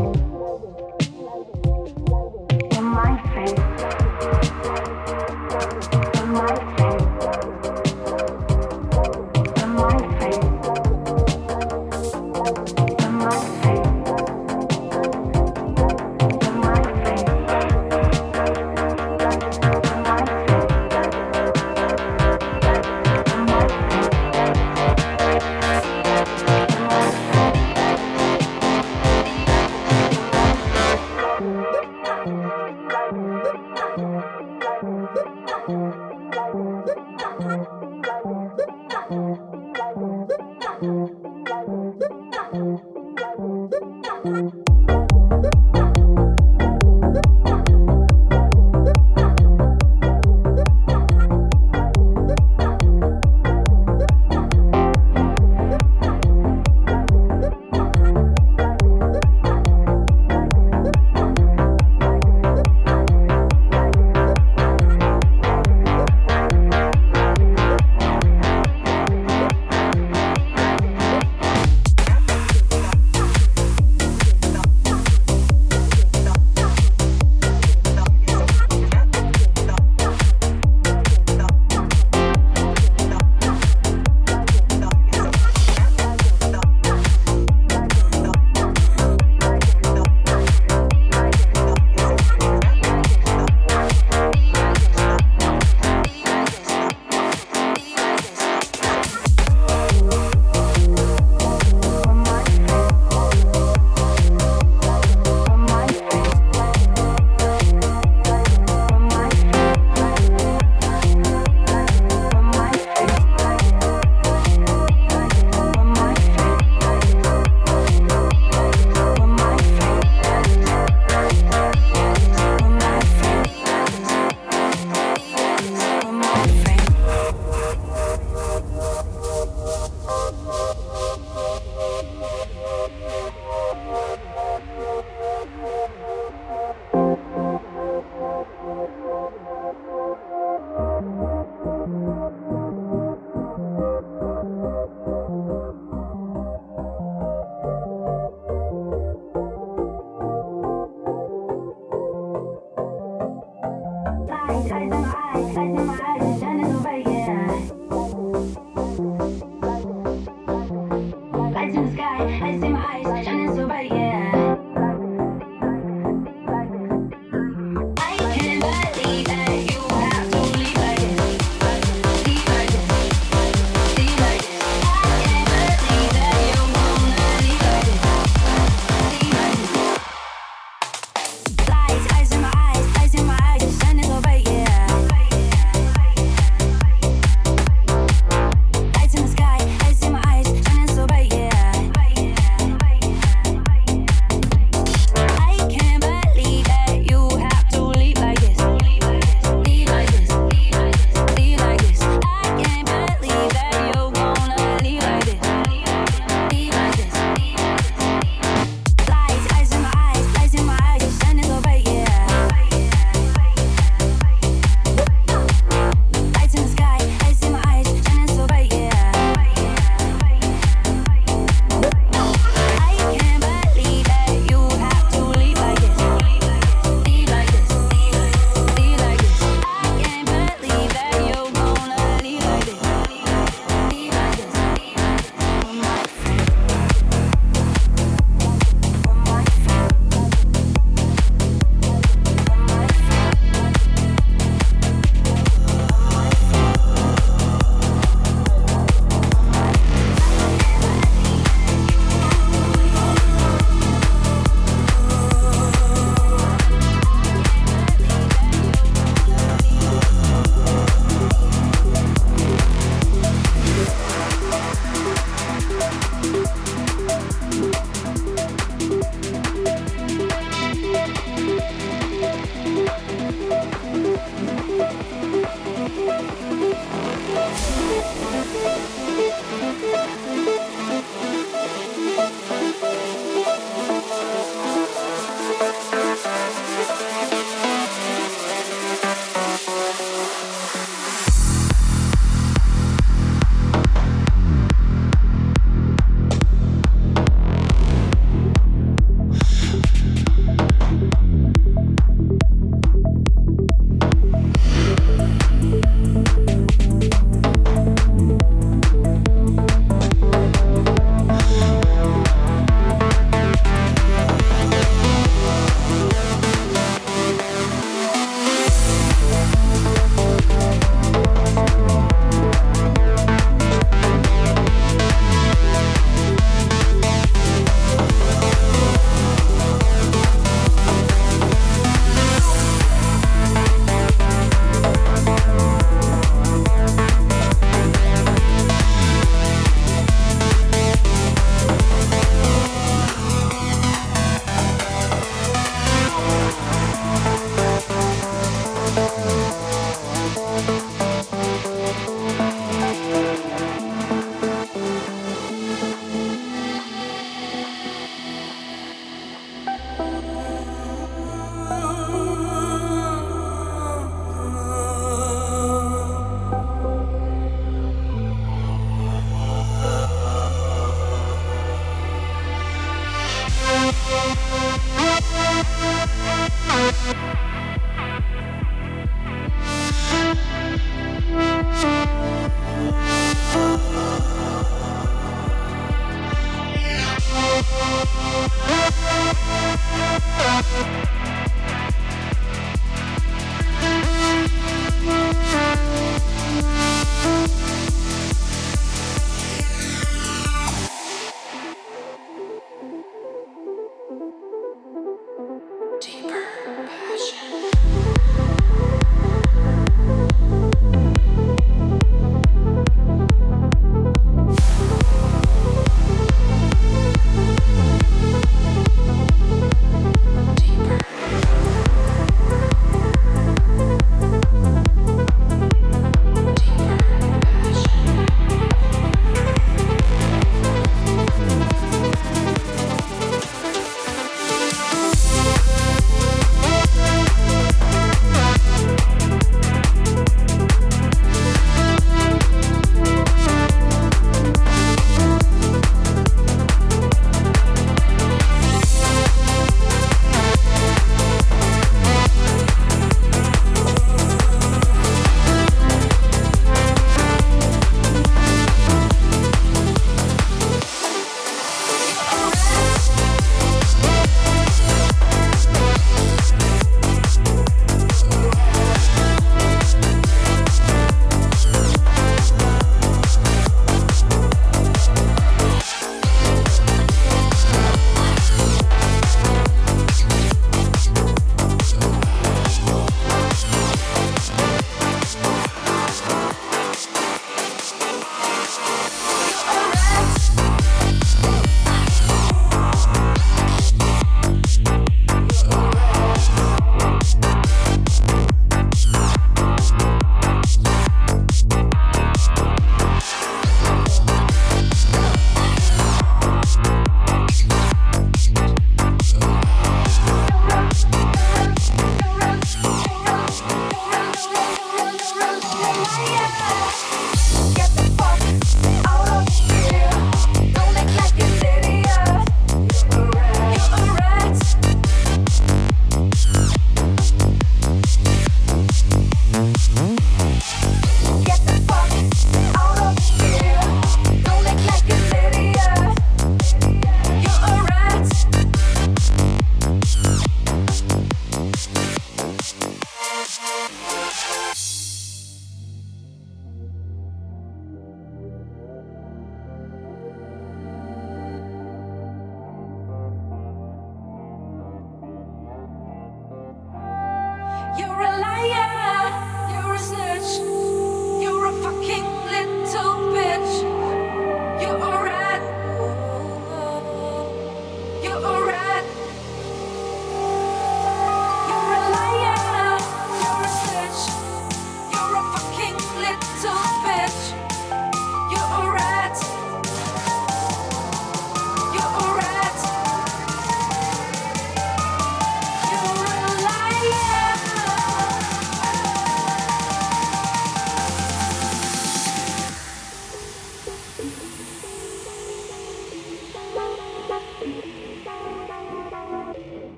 In 161.76 161.86
the 161.86 161.92
sky, 161.94 162.40
lights 162.40 162.64
in 162.64 162.72
my 162.74 162.96
eyes, 162.96 163.01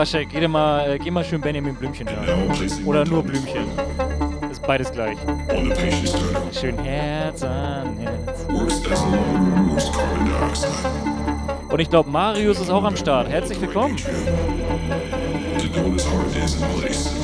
Waschek, 0.00 0.30
geh, 0.30 0.48
mal, 0.48 0.92
äh, 0.92 0.98
geh 0.98 1.10
mal 1.10 1.22
schön 1.22 1.42
Benjamin 1.42 1.74
Blümchen 1.74 2.08
hören. 2.08 2.24
now 2.24 2.54
placing 2.54 2.86
Oder 2.86 3.04
nur 3.04 3.22
Blümchen. 3.22 3.66
Ist 4.50 4.66
beides 4.66 4.90
gleich. 4.90 5.18
Schön 6.58 6.78
Herz 6.78 7.42
an 7.42 7.98
Herz. 7.98 8.46
Und 11.68 11.80
ich 11.80 11.90
glaube, 11.90 12.08
Marius 12.08 12.60
ist 12.60 12.70
auch 12.70 12.84
am 12.84 12.96
Start. 12.96 13.28
Herzlich 13.28 13.60
willkommen. 13.60 13.98
The 13.98 14.08
heart 15.68 15.96
is 15.98 16.06
in 16.06 16.30
place. 16.30 16.54
In 16.54 16.80
place. 16.80 17.19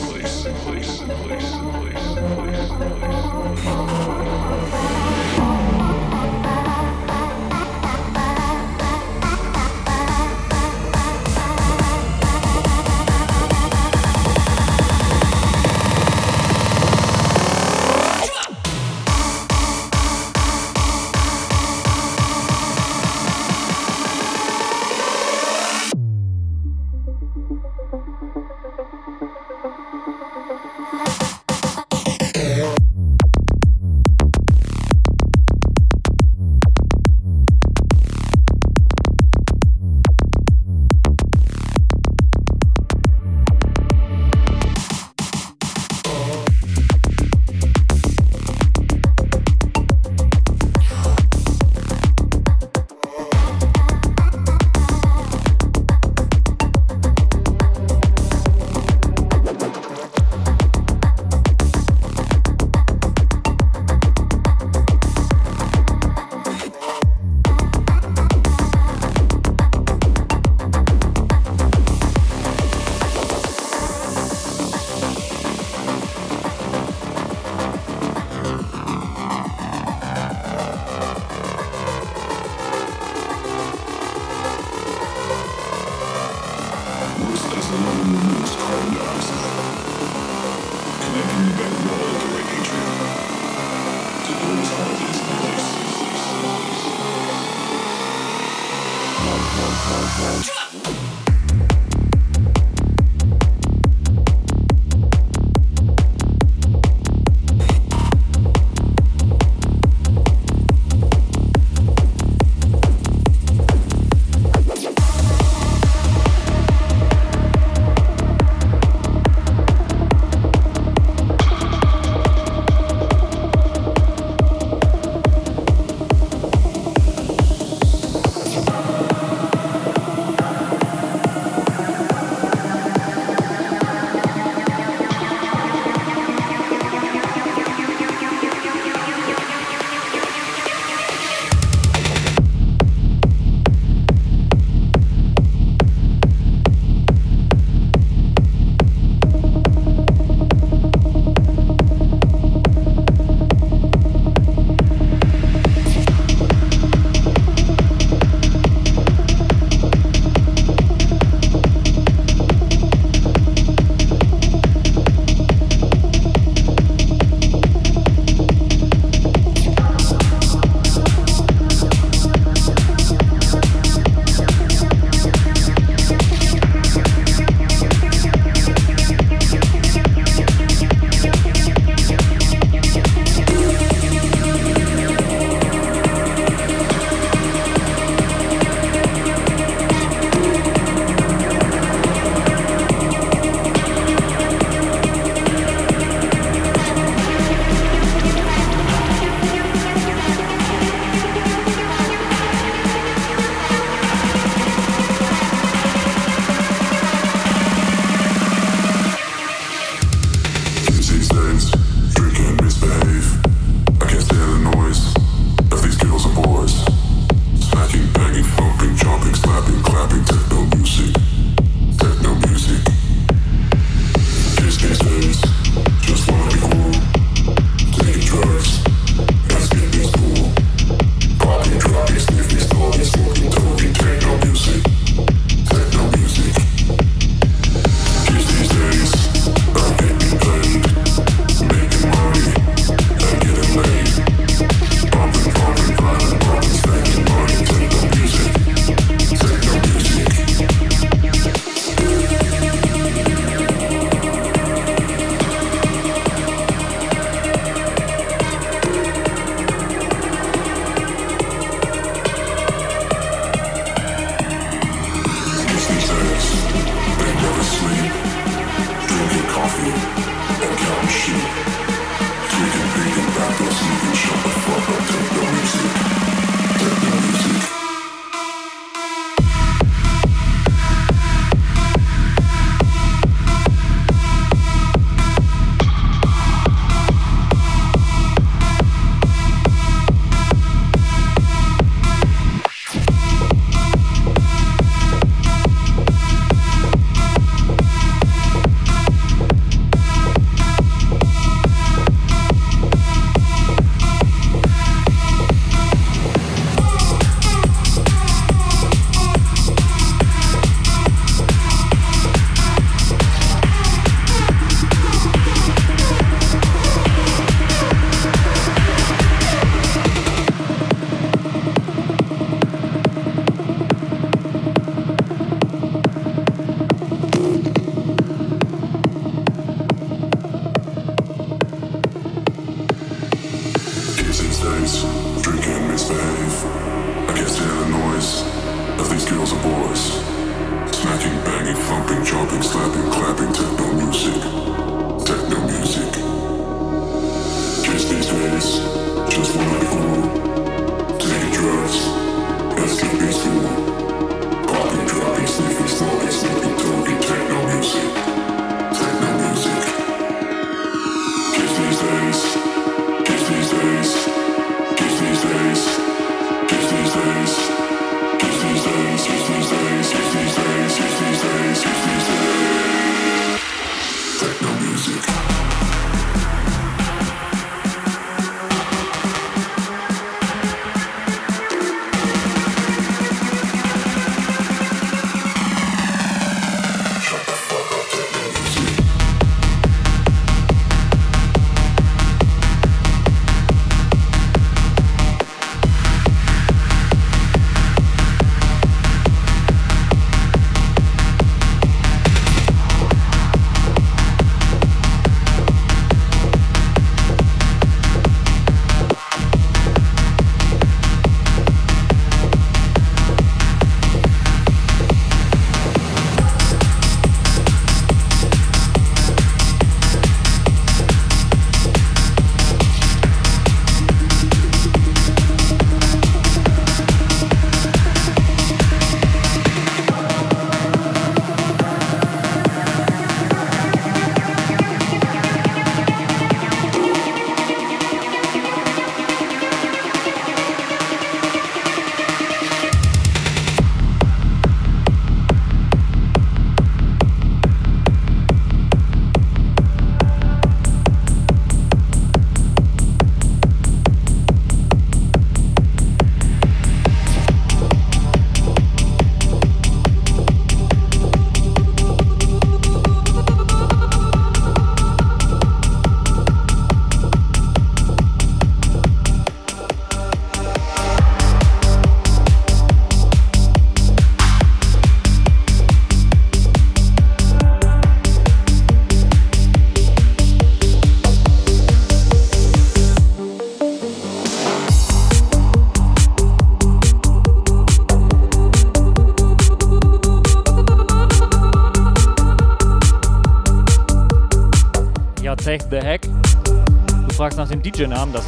DJ-Namen, 497.86 498.32
das 498.32 498.45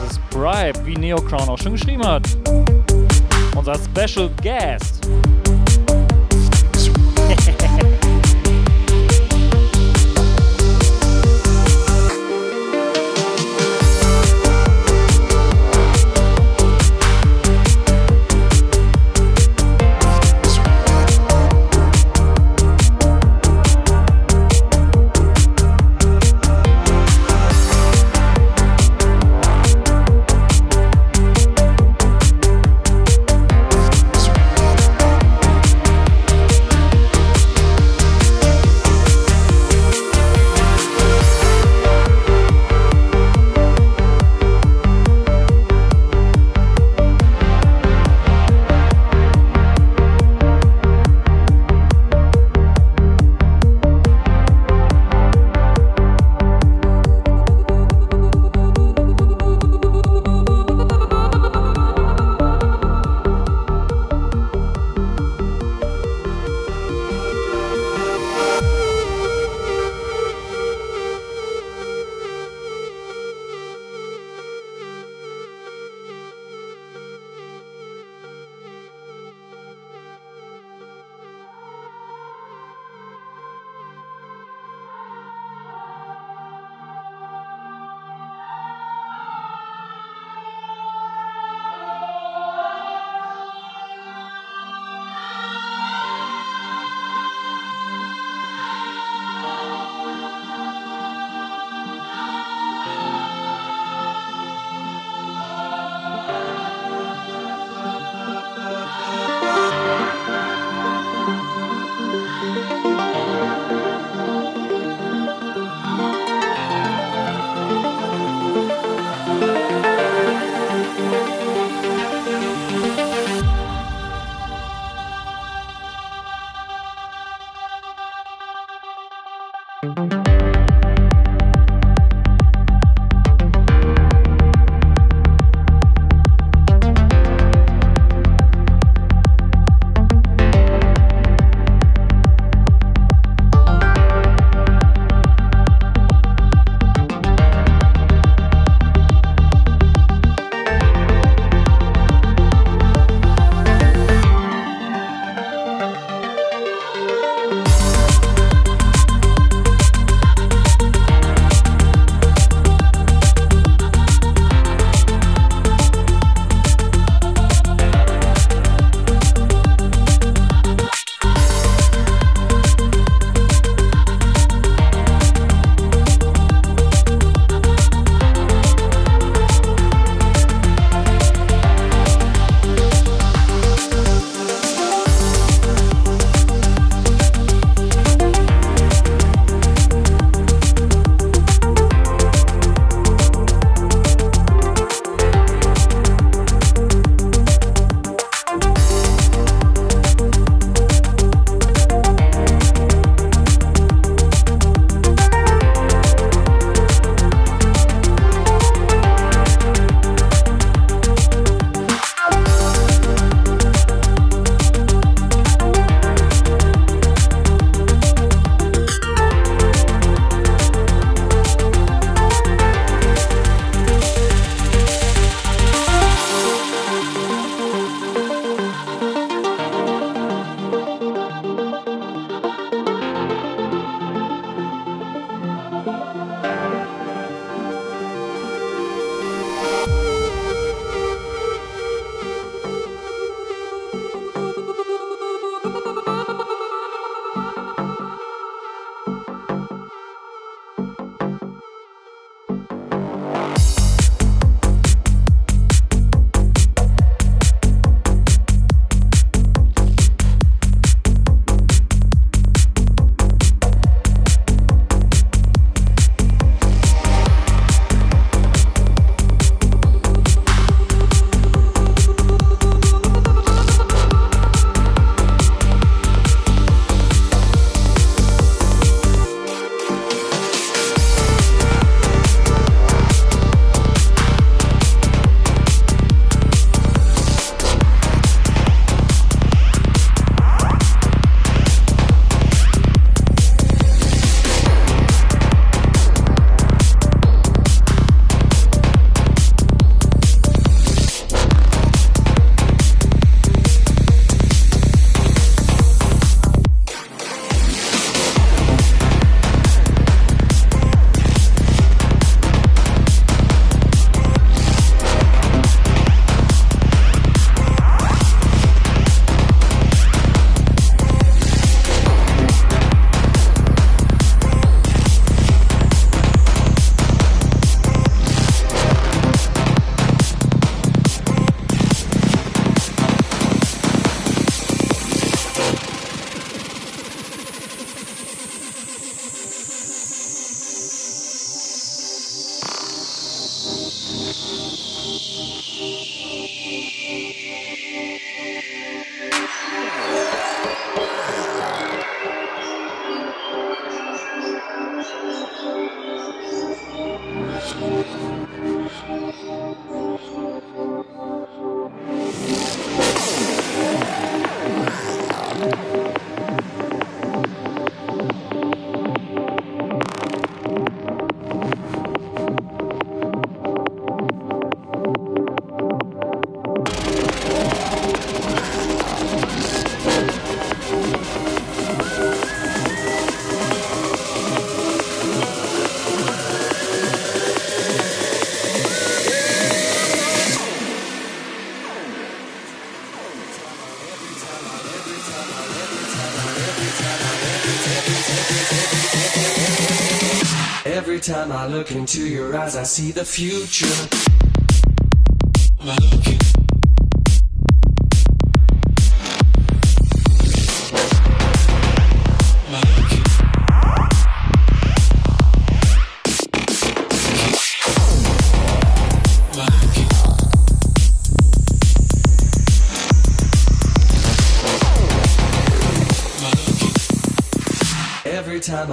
time 401.28 401.52
I 401.52 401.66
look 401.66 401.90
into 401.90 402.26
your 402.26 402.56
eyes, 402.56 402.74
I 402.74 402.84
see 402.84 403.12
the 403.12 403.22
future. 403.22 404.17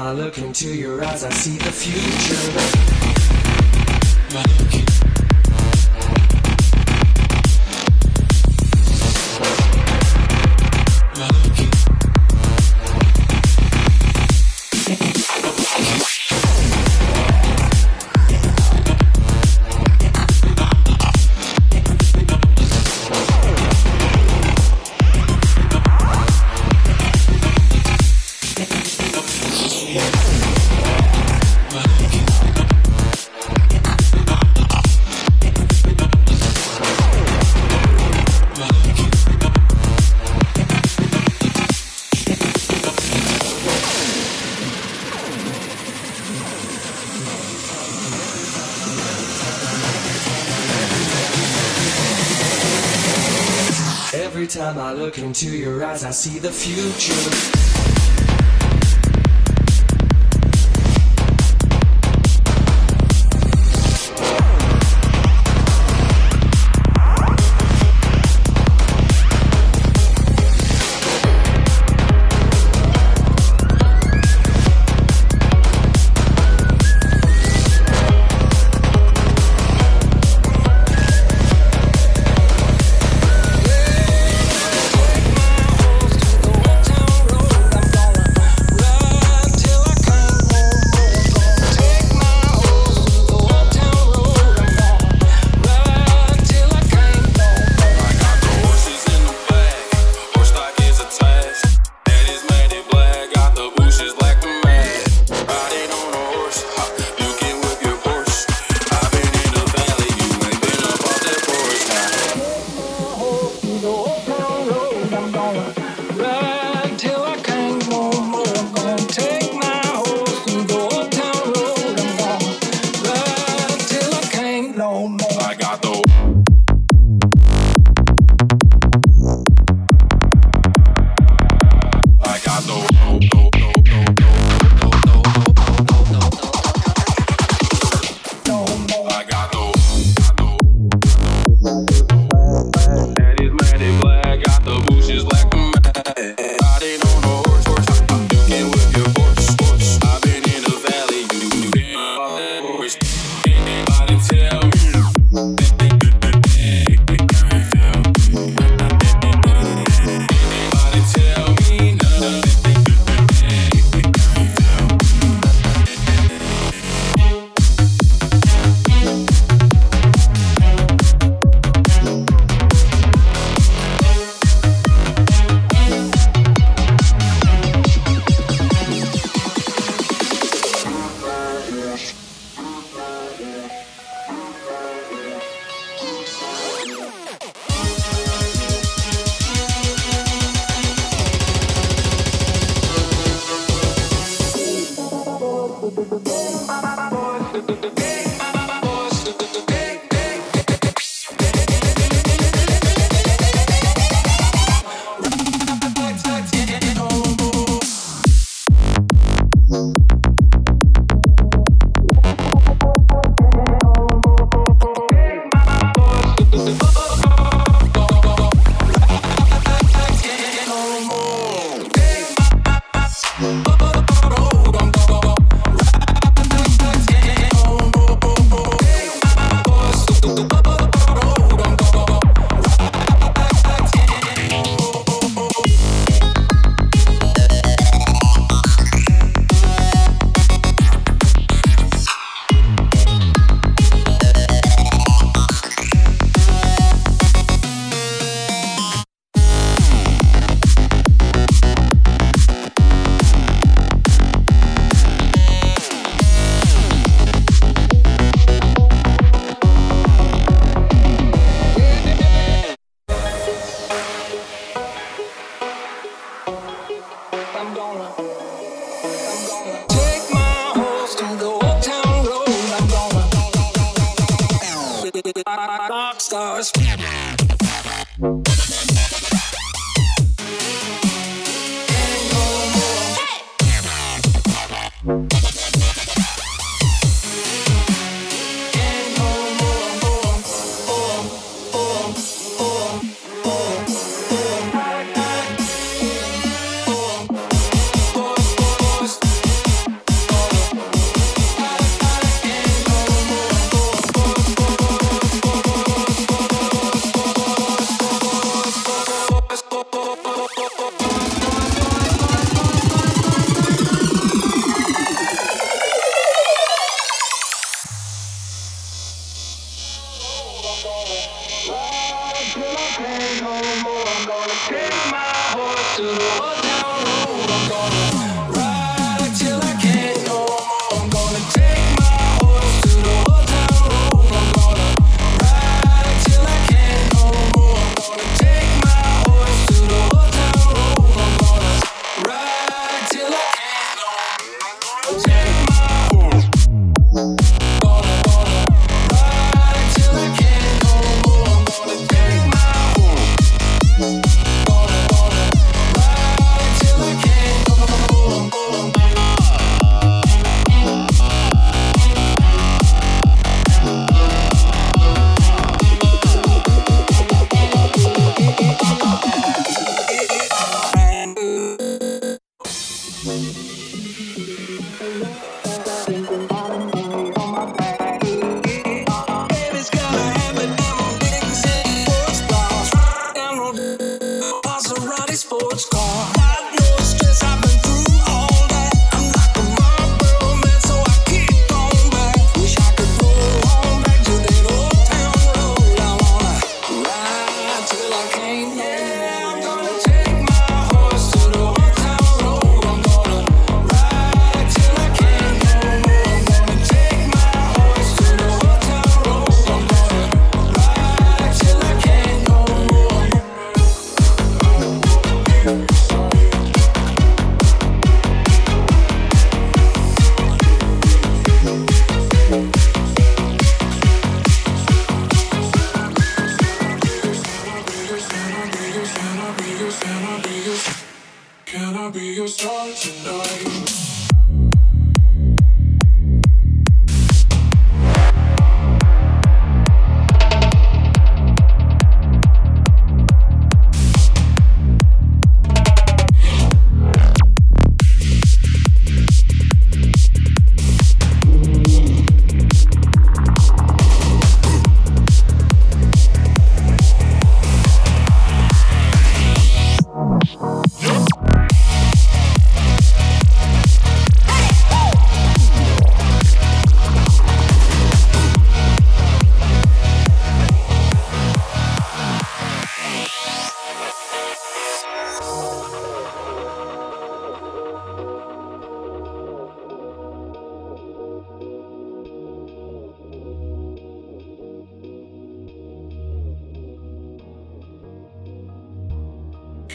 I 0.06 0.12
look 0.12 0.38
into 0.38 0.68
your 0.68 1.04
eyes, 1.04 1.24
I 1.24 1.32
see 1.32 1.58
the 1.58 1.72
future. 1.72 2.85
Eyes, 55.96 56.04
I 56.04 56.12
see 56.12 56.40
the 56.40 56.52
future. 56.52 57.55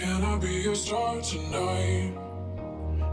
Can 0.00 0.24
I 0.24 0.38
be 0.38 0.62
your 0.62 0.74
star 0.74 1.20
tonight? 1.20 2.14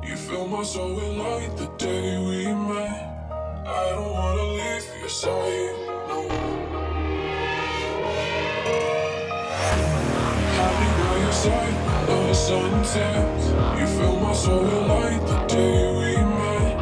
You 0.08 0.16
fill 0.16 0.48
my 0.48 0.64
soul 0.64 0.96
with 0.96 1.18
light 1.18 1.58
the 1.58 1.68
day 1.78 2.18
we 2.18 2.46
met. 2.46 3.28
I 3.68 3.90
don't 3.90 4.14
wanna 4.14 4.44
leave 4.54 4.88
your 4.98 5.10
side. 5.10 5.76
No. 6.08 6.30
Happy 10.56 10.88
by 10.98 11.18
your 11.26 11.34
side, 11.34 11.76
under 12.10 12.28
the 12.30 12.34
sunset. 12.34 13.80
You 13.82 13.88
fill 13.88 14.20
my 14.22 14.32
soul 14.32 14.64
with 14.64 14.88
light 14.88 15.28
the 15.28 15.40
day 15.56 15.92
we 16.00 16.16
met. 16.40 16.78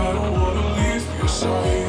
I 0.00 0.12
don't 0.14 0.32
wanna 0.32 0.66
leave 0.78 1.18
your 1.18 1.28
side. 1.28 1.85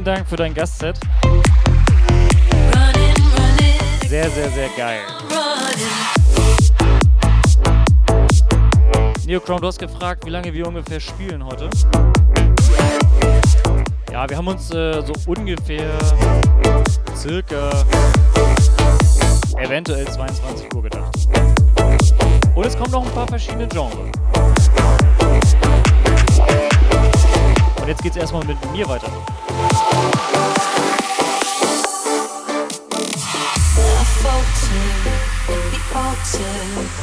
Vielen 0.00 0.16
Dank 0.16 0.26
für 0.26 0.36
dein 0.36 0.54
Gastset. 0.54 0.98
Sehr, 4.08 4.30
sehr, 4.30 4.48
sehr 4.48 4.68
geil. 4.74 5.00
Neocrown, 9.26 9.60
du 9.60 9.66
hast 9.66 9.78
gefragt, 9.78 10.24
wie 10.24 10.30
lange 10.30 10.54
wir 10.54 10.66
ungefähr 10.66 11.00
spielen 11.00 11.44
heute. 11.44 11.68
Ja, 14.10 14.26
wir 14.26 14.38
haben 14.38 14.48
uns 14.48 14.70
äh, 14.70 15.02
so 15.02 15.12
ungefähr 15.26 15.90
circa 17.14 17.70
eventuell 19.58 20.08
22 20.08 20.74
Uhr 20.74 20.82
gedacht. 20.82 21.28
Und 22.54 22.64
es 22.64 22.74
kommen 22.74 22.90
noch 22.90 23.04
ein 23.04 23.12
paar 23.12 23.28
verschiedene 23.28 23.68
Genres. 23.68 24.16
Und 27.82 27.86
jetzt 27.86 28.02
geht's 28.02 28.16
erstmal 28.16 28.46
mit 28.46 28.56
mir 28.72 28.88
weiter. 28.88 29.10
said 36.40 36.99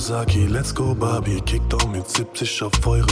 Kawasaki. 0.00 0.48
Let's 0.50 0.72
go 0.72 0.94
Barbie. 0.94 1.40
Kickdown 1.42 1.92
mit 1.92 2.08
70 2.08 2.62
auf 2.62 2.86
eure 2.86 3.09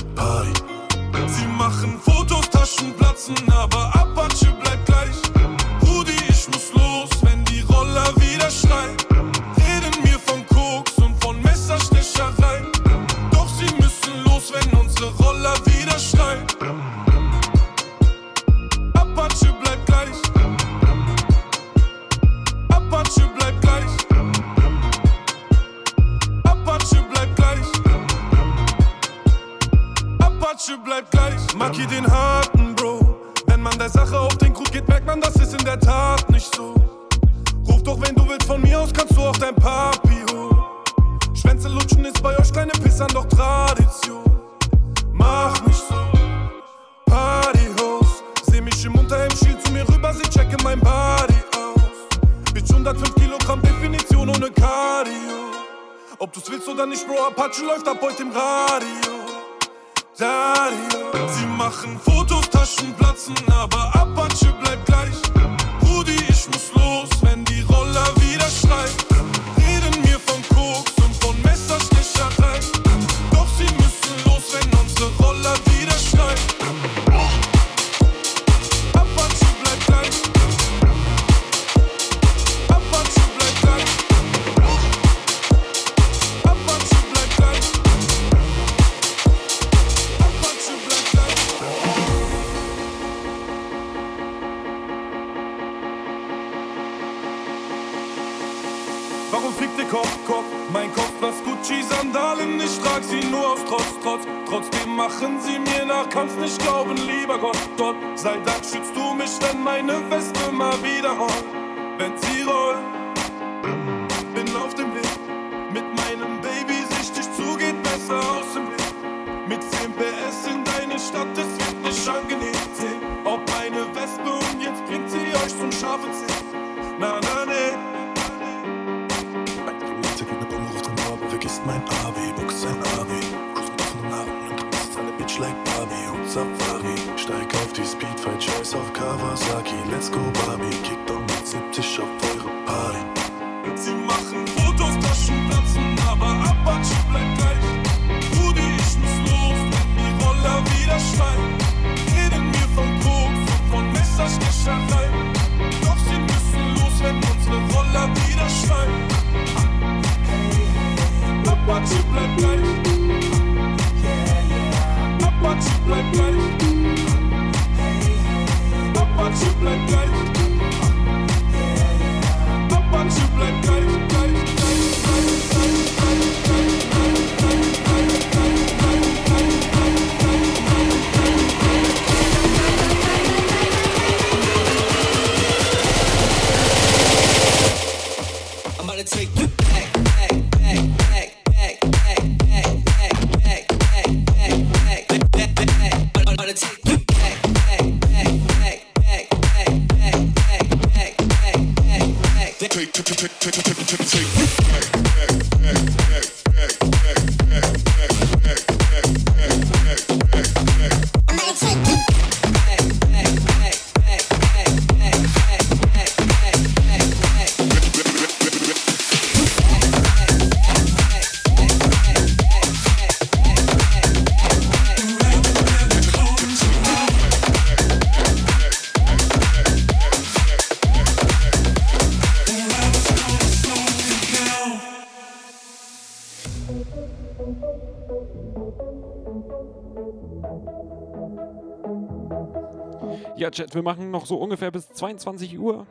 Chat, 243.59 243.75
wir 243.75 243.83
machen 243.83 244.13
noch 244.13 244.25
so 244.25 244.37
ungefähr 244.37 244.71
bis 244.71 244.89
22 244.89 245.59
Uhr. 245.59 245.85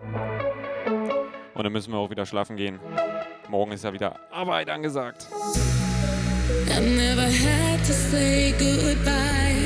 Und 1.54 1.64
dann 1.66 1.74
müssen 1.74 1.92
wir 1.92 2.00
auch 2.00 2.10
wieder 2.10 2.26
schlafen 2.26 2.56
gehen. 2.56 2.80
Morgen 3.50 3.74
ist 3.74 3.84
ja 3.84 3.92
wieder 3.92 4.16
Arbeit 4.32 4.70
angesagt. 4.70 5.28
I 6.70 6.80
never 6.80 7.24
had 7.24 7.86
to 7.86 7.92
say 7.92 8.54
goodbye. 8.58 9.58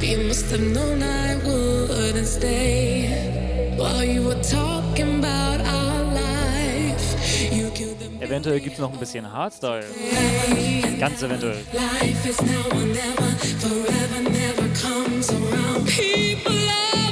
You 0.00 0.28
must 0.28 0.52
have 0.52 0.62
known 0.72 1.02
I 1.02 1.34
wouldn't 1.44 2.26
stay. 2.26 3.74
While 3.76 4.04
you 4.04 4.22
were 4.24 4.40
talking 4.42 5.18
about 5.18 5.66
our 5.66 6.04
life, 6.14 7.52
you 7.52 7.70
killed 7.70 7.98
the 7.98 8.24
Eventuell 8.24 8.60
gibt 8.60 8.74
es 8.74 8.78
noch 8.78 8.92
ein 8.92 9.00
bisschen 9.00 9.32
Hardstyle. 9.32 9.84
Ganz 11.00 11.20
eventuell. 11.22 11.56
life 11.72 12.28
is 12.28 12.40
now 12.42 12.66
or 12.72 12.86
never. 12.86 13.26
Forever 13.58 14.30
never 14.30 14.68
comes 14.80 15.28
around. 15.30 15.88
People 15.88 16.54
love 16.54 17.05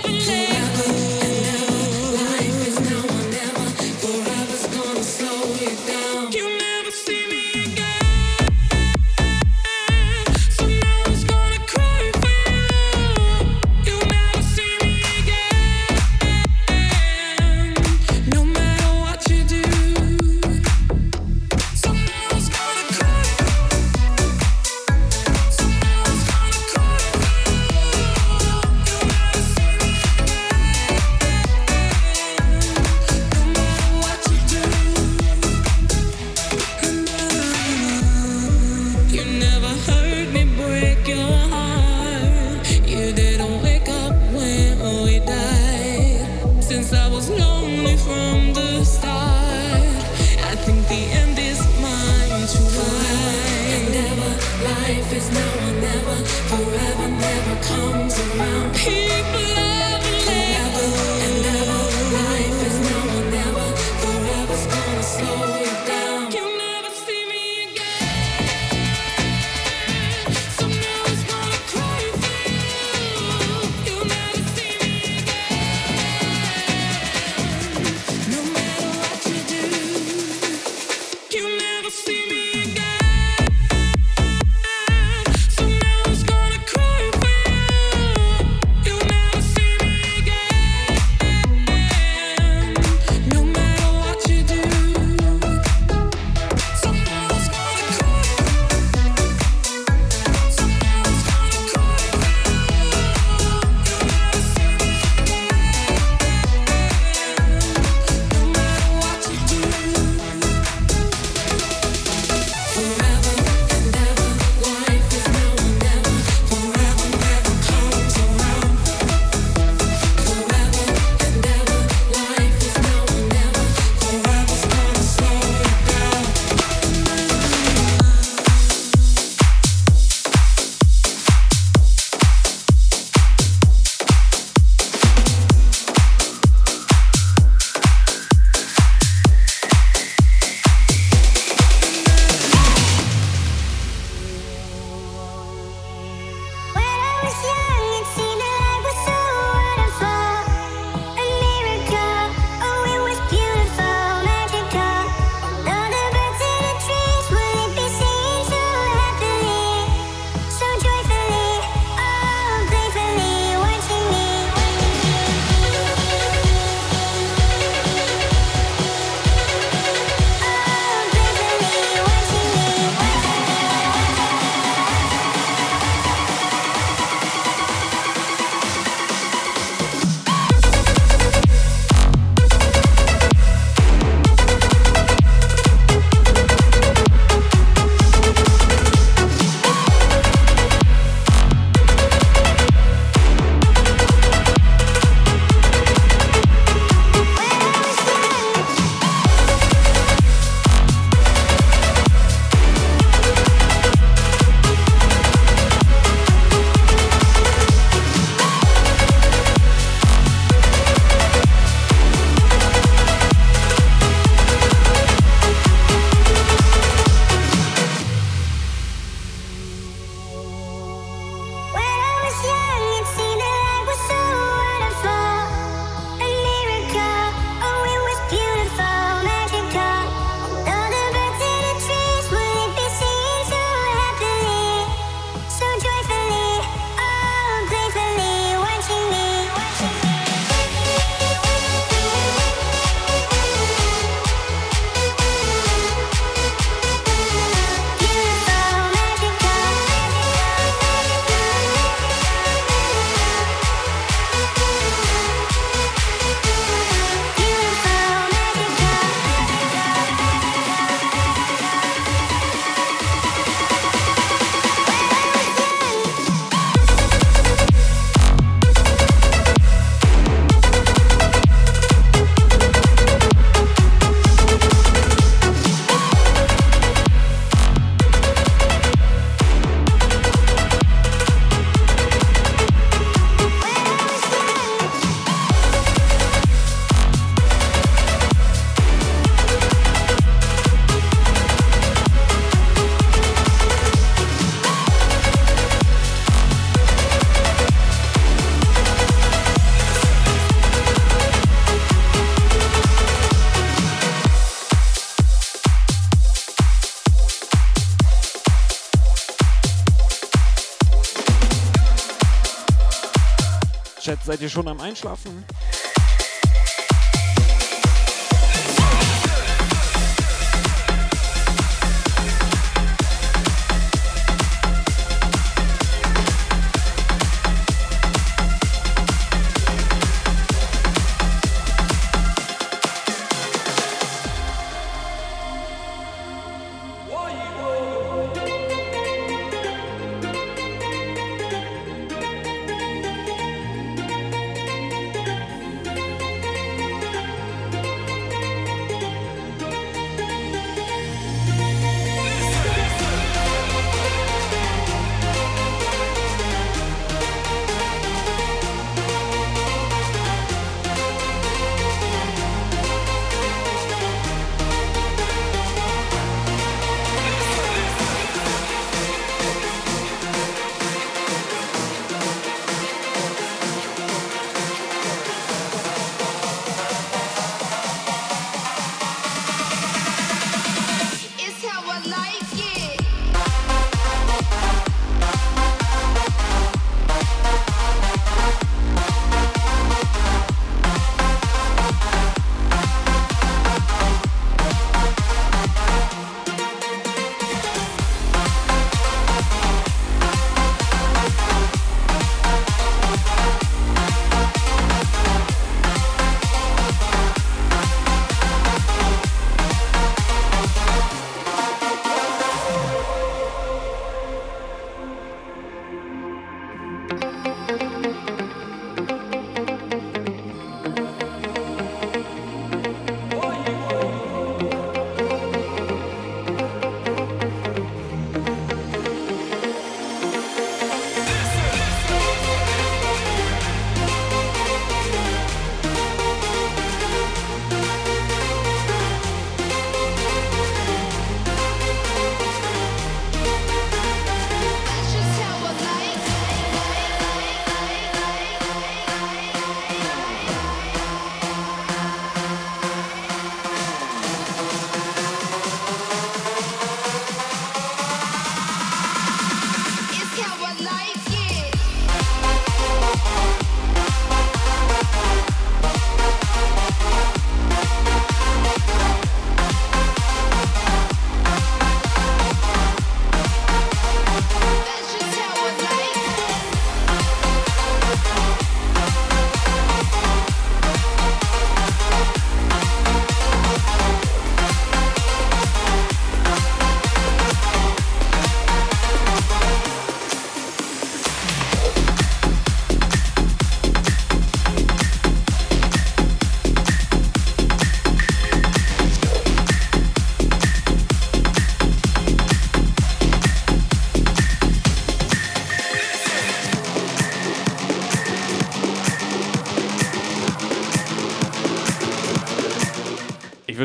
ihr 314.45 314.51
schon 314.51 314.69
am 314.69 314.81
Einschlafen? 314.81 315.44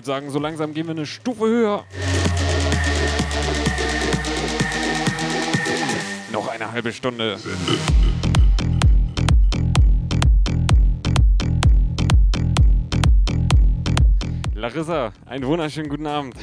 Sagen, 0.09 0.31
so 0.31 0.39
langsam 0.39 0.73
gehen 0.73 0.87
wir 0.87 0.95
eine 0.95 1.05
Stufe 1.05 1.45
höher. 1.45 1.85
Noch 6.31 6.47
eine 6.47 6.71
halbe 6.71 6.91
Stunde. 6.91 7.37
Larissa, 14.55 15.13
einen 15.27 15.45
wunderschönen 15.45 15.89
guten 15.89 16.07
Abend. 16.07 16.35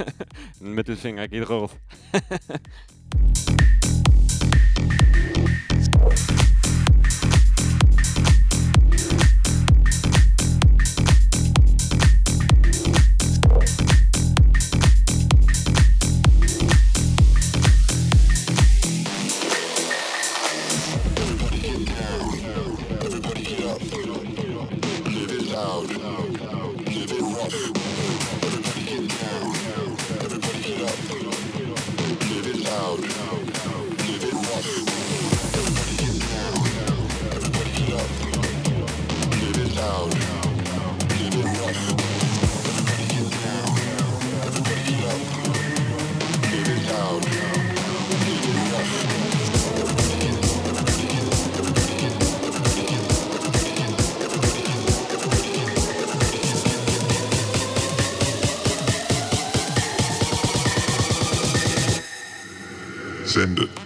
Ein 0.60 0.72
Mittelfinger 0.72 1.28
geht 1.28 1.48
raus. 1.48 1.70
Sende. 63.34 63.83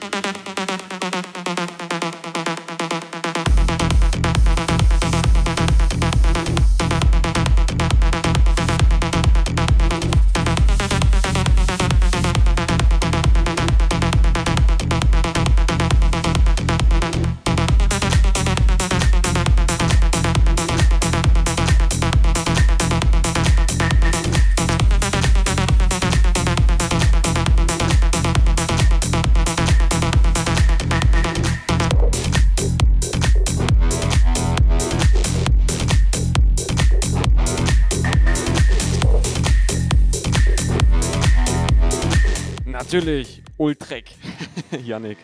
Natürlich, 42.91 43.42
Ultrek. 43.58 44.15
Yannick. 44.83 45.18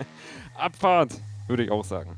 Abfahrt, 0.54 1.10
würde 1.48 1.64
ich 1.64 1.70
auch 1.72 1.84
sagen. 1.84 2.16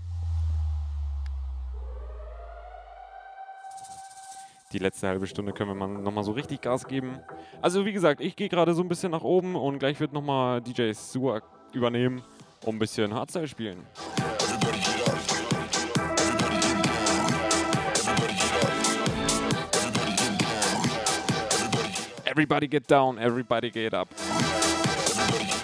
Die 4.70 4.78
letzte 4.78 5.08
halbe 5.08 5.26
Stunde 5.26 5.54
können 5.54 5.70
wir 5.70 5.74
mal 5.74 5.88
nochmal 5.88 6.24
so 6.24 6.32
richtig 6.32 6.60
Gas 6.60 6.86
geben. 6.86 7.18
Also 7.62 7.86
wie 7.86 7.94
gesagt, 7.94 8.20
ich 8.20 8.36
gehe 8.36 8.50
gerade 8.50 8.74
so 8.74 8.82
ein 8.82 8.88
bisschen 8.88 9.12
nach 9.12 9.22
oben 9.22 9.56
und 9.56 9.78
gleich 9.78 9.98
wird 9.98 10.12
nochmal 10.12 10.60
DJ 10.60 10.92
Suak 10.92 11.44
übernehmen 11.72 12.22
und 12.66 12.74
ein 12.76 12.78
bisschen 12.78 13.14
Hardstyle 13.14 13.48
spielen. 13.48 13.86
Everybody 22.26 22.68
get 22.68 22.90
down, 22.90 23.16
everybody 23.16 23.70
get 23.70 23.94
up. 23.94 24.08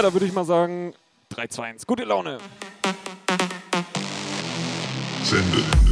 Ja, 0.00 0.06
da 0.06 0.14
würde 0.14 0.24
ich 0.24 0.32
mal 0.32 0.46
sagen, 0.46 0.94
3, 1.28 1.48
2, 1.48 1.62
1, 1.62 1.86
gute 1.86 2.04
Laune. 2.04 2.38
Sende. 5.22 5.89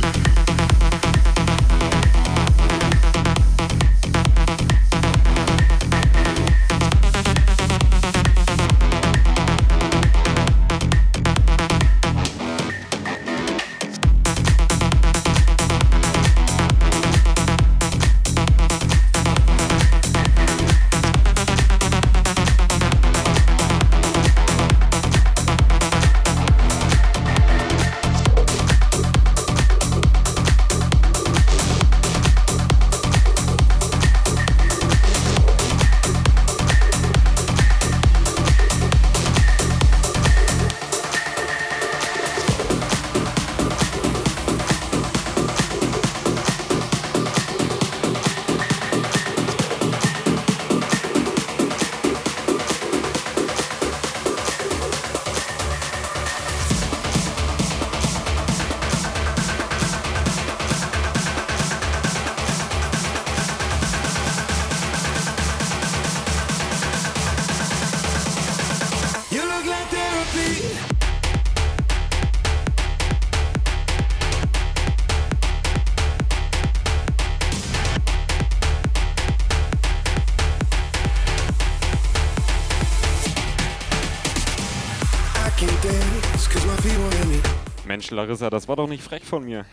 Mensch, 88.10 88.16
Larissa, 88.16 88.48
das 88.48 88.66
war 88.68 88.76
doch 88.76 88.88
nicht 88.88 89.02
frech 89.02 89.24
von 89.24 89.44
mir. 89.44 89.66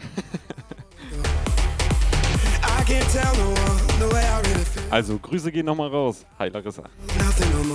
Also, 4.90 5.18
Grüße 5.18 5.52
gehen 5.52 5.66
nochmal 5.66 5.90
raus. 5.90 6.26
Hi, 6.38 6.50
Larissa. 6.50 6.84
Nothing 7.18 7.70
no 7.70 7.75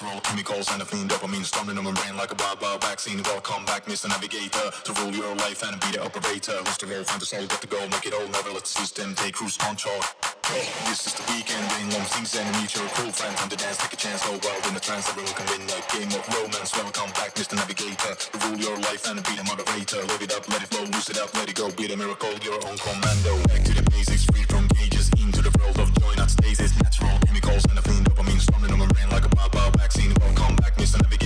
Natural 0.00 0.20
chemicals 0.22 0.72
and 0.72 0.80
a 0.80 0.84
clean 0.86 1.06
dopamine 1.08 1.44
storming 1.44 1.76
on 1.76 1.84
my 1.84 1.92
brain 1.92 2.16
like 2.16 2.32
a 2.32 2.36
wild 2.40 2.80
vaccine. 2.80 3.20
Welcome 3.22 3.66
back, 3.66 3.84
Mr. 3.84 4.08
Navigator, 4.08 4.72
to 4.72 4.92
rule 4.96 5.12
your 5.12 5.34
life 5.44 5.60
and 5.62 5.76
be 5.76 5.92
the 5.92 6.00
operator. 6.00 6.56
Who's 6.56 6.78
the 6.80 6.86
role, 6.88 7.04
find 7.04 7.20
the 7.20 7.26
soul, 7.26 7.44
get 7.44 7.60
the 7.60 7.66
goal, 7.66 7.84
make 7.92 8.06
it 8.08 8.14
all, 8.16 8.24
never 8.32 8.48
let 8.48 8.64
the 8.64 8.72
system 8.80 9.14
take 9.14 9.34
cruise 9.34 9.58
control. 9.60 10.00
This 10.88 11.04
is 11.04 11.12
the 11.12 11.24
weekend, 11.28 11.60
rain 11.76 11.92
long 11.92 12.08
things 12.16 12.32
and 12.32 12.48
meet 12.56 12.72
your 12.72 12.88
cool 12.96 13.12
friend. 13.12 13.36
Time 13.36 13.52
to 13.52 13.60
dance, 13.60 13.76
take 13.76 13.92
a 13.92 14.00
chance, 14.00 14.24
oh, 14.24 14.40
go 14.40 14.48
wild 14.48 14.72
in 14.72 14.74
the 14.74 14.80
trance. 14.80 15.04
Everyone 15.04 15.36
can 15.36 15.46
win 15.52 15.68
a 15.68 15.80
game 15.92 16.12
of 16.16 16.24
romance. 16.32 16.72
Welcome 16.72 17.12
back, 17.20 17.36
Mr. 17.36 17.60
Navigator, 17.60 18.16
to 18.16 18.36
rule 18.48 18.56
your 18.56 18.76
life 18.88 19.04
and 19.04 19.20
be 19.20 19.36
the 19.36 19.44
moderator. 19.44 20.00
Live 20.00 20.24
it 20.24 20.32
up, 20.32 20.48
let 20.48 20.64
it 20.64 20.72
flow, 20.72 20.88
lose 20.96 21.12
it 21.12 21.20
up, 21.20 21.28
let 21.36 21.44
it 21.44 21.60
go, 21.60 21.68
be 21.76 21.92
the 21.92 21.96
miracle, 22.00 22.32
your 22.40 22.56
own 22.64 22.80
commando. 22.80 23.36
Back 23.52 23.68
to 23.68 23.72
the 23.76 23.84
basics, 23.92 24.24
free 24.32 24.48
from 24.48 24.64
cages, 24.80 25.12
into 25.20 25.44
the 25.44 25.52
world 25.60 25.76
of 25.76 25.92
joy, 26.00 26.16
not 26.16 26.32
stasis. 26.32 26.72
Natural 26.80 27.20
chemicals 27.28 27.68
and 27.68 27.76
a 27.76 27.82
clean 27.84 28.00
dopamine 28.00 28.40
storming 28.40 28.72
on 28.72 28.80
my 28.80 28.88
brain 28.88 29.12
like 29.12 29.28
a 29.28 29.29
wild, 29.96 30.06
wild 30.06 30.14
vaccine. 30.14 30.14
Welcome 30.20 30.56
back, 30.56 30.76
Mr. 30.76 31.02
Navigator, 31.02 31.19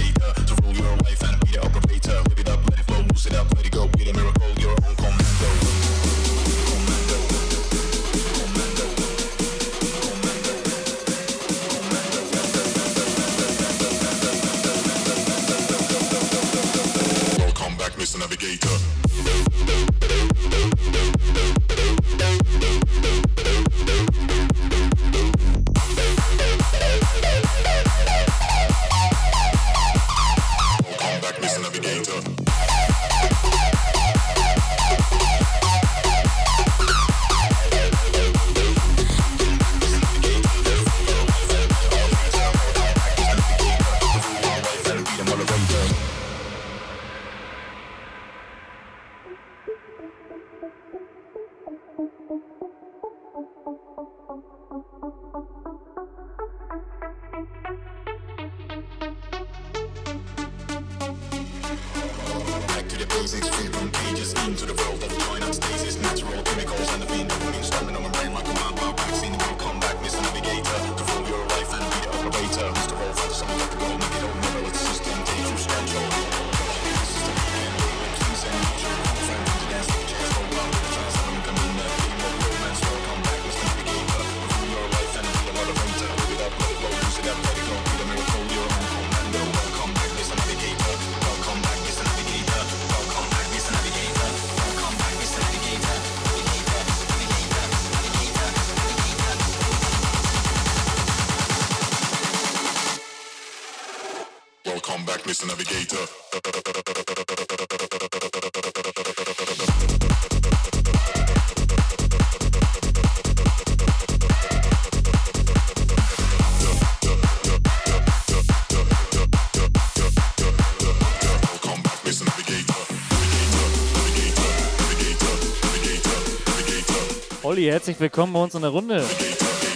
Olli, 127.55 127.67
herzlich 127.67 128.01
willkommen 128.01 128.33
bei 128.33 128.43
uns 128.43 128.53
in 128.57 128.63
der 128.63 128.71
Runde. 128.73 129.05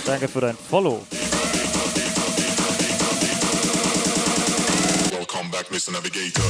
Danke 0.05 0.27
für 0.27 0.41
dein 0.41 0.57
Follow. 0.57 1.07
Welcome 5.13 5.49
back, 5.53 5.71
Mr. 5.71 5.93
Navigator. 5.93 6.43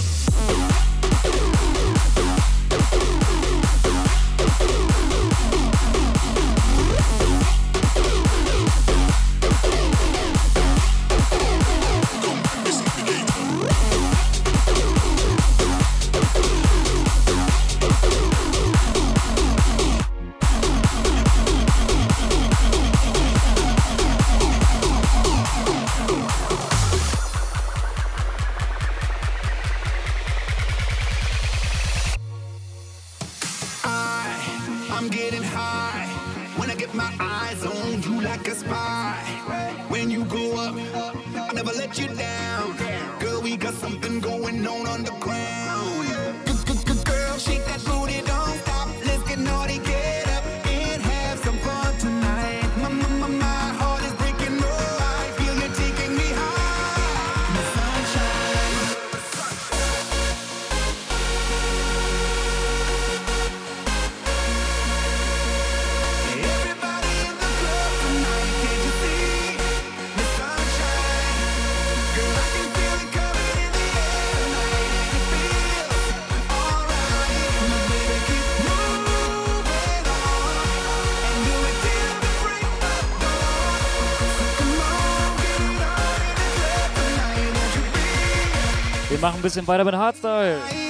Wir 89.19 89.23
machen 89.23 89.41
ein 89.41 89.43
bisschen 89.43 89.67
weiter 89.67 89.83
mit 89.85 89.97
Hardstyle. 89.97 90.88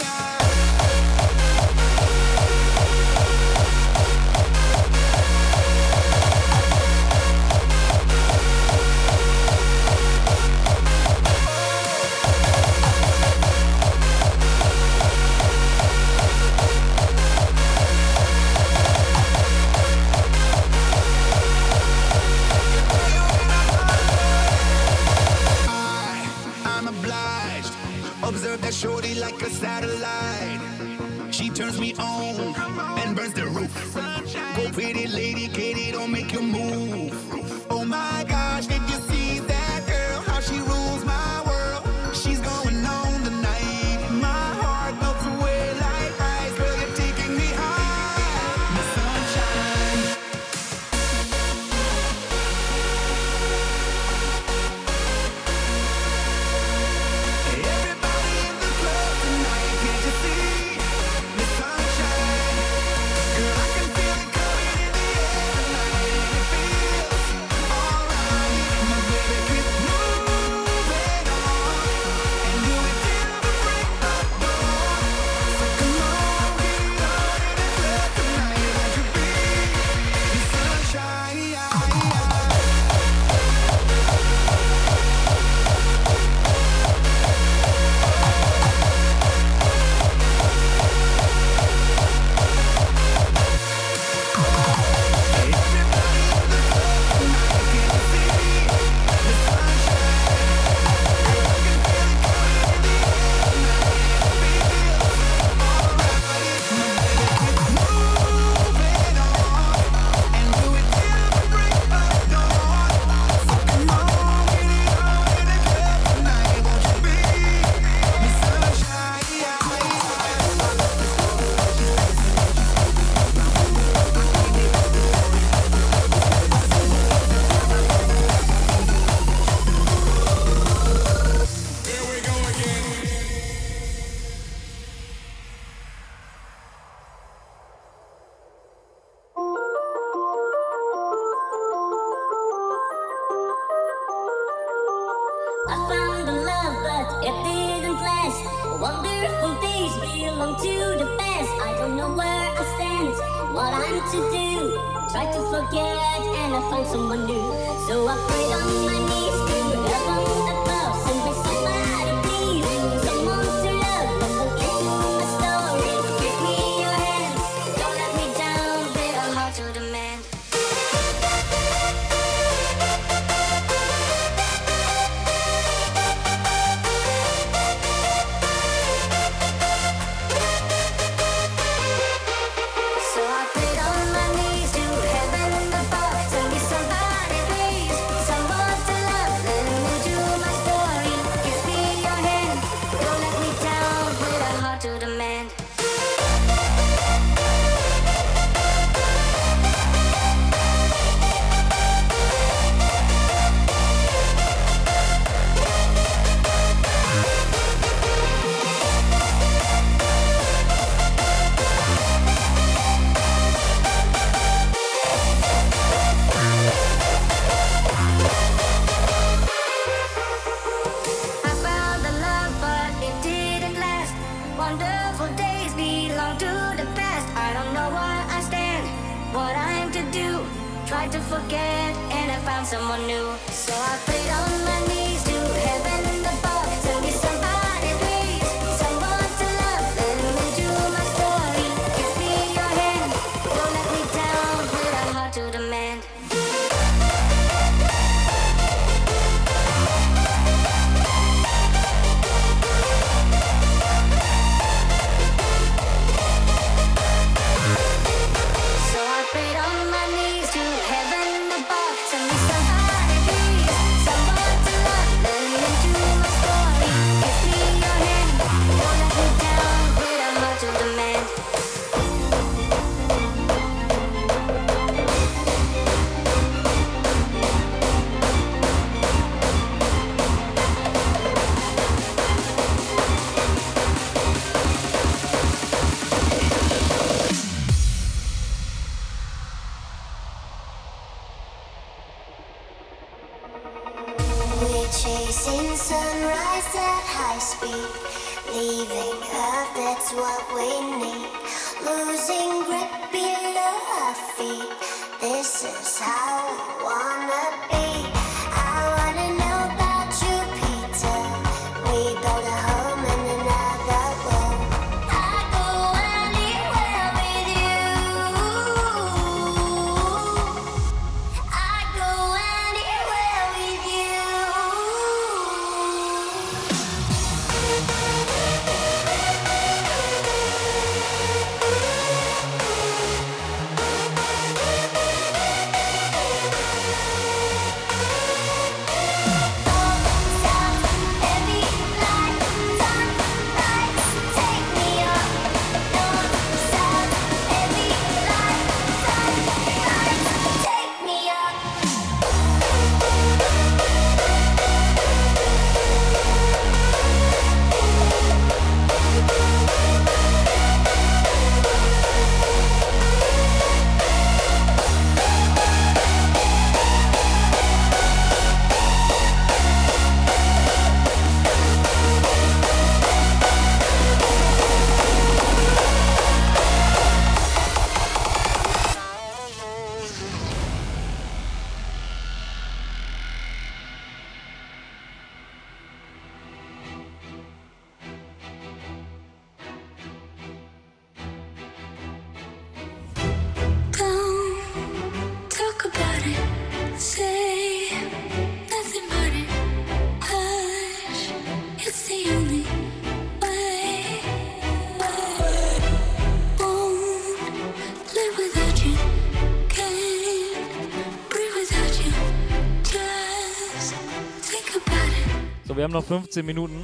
haben 415.89 415.93
noch 415.95 416.05
15 416.05 416.45
Minuten. 416.45 416.77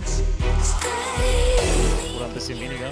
Oder 2.17 2.25
ein 2.25 2.33
bisschen 2.33 2.59
weniger. 2.59 2.91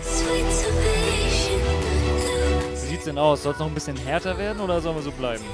Wie 2.74 2.86
sieht's 2.86 3.05
denn 3.05 3.16
aus? 3.16 3.42
Soll 3.42 3.52
es 3.52 3.58
noch 3.58 3.66
ein 3.66 3.74
bisschen 3.74 3.97
härter 3.97 4.36
werden 4.36 4.60
oder 4.60 4.81
sollen 4.81 4.97
wir 4.97 5.02
so 5.02 5.12
bleiben? 5.12 5.44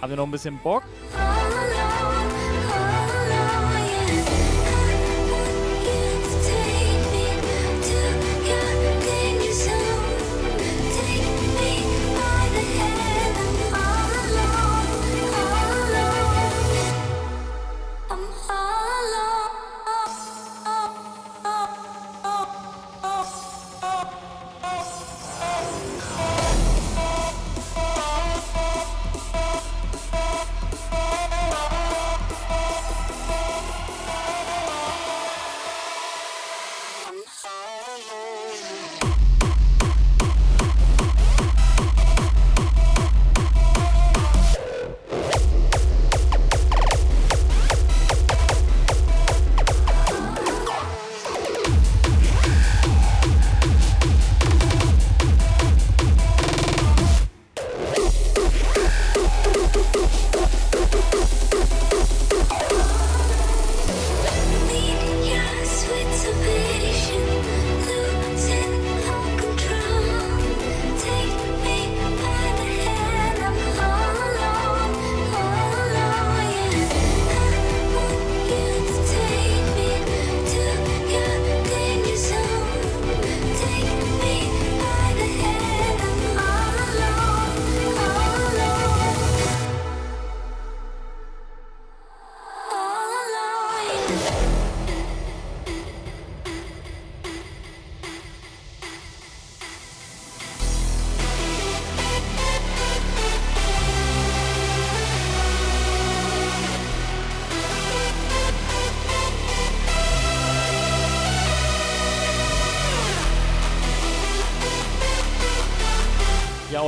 Haben 0.00 0.10
wir 0.10 0.16
noch 0.16 0.26
ein 0.26 0.30
bisschen 0.30 0.58
Bock? 0.62 0.84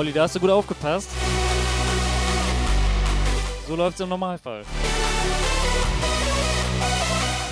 Olli, 0.03 0.13
da 0.13 0.23
hast 0.23 0.35
du 0.35 0.41
gut 0.41 0.51
aufgepasst. 0.51 1.09
So 3.69 3.77
läuft's 3.77 4.01
im 4.01 4.09
Normalfall. 4.09 4.65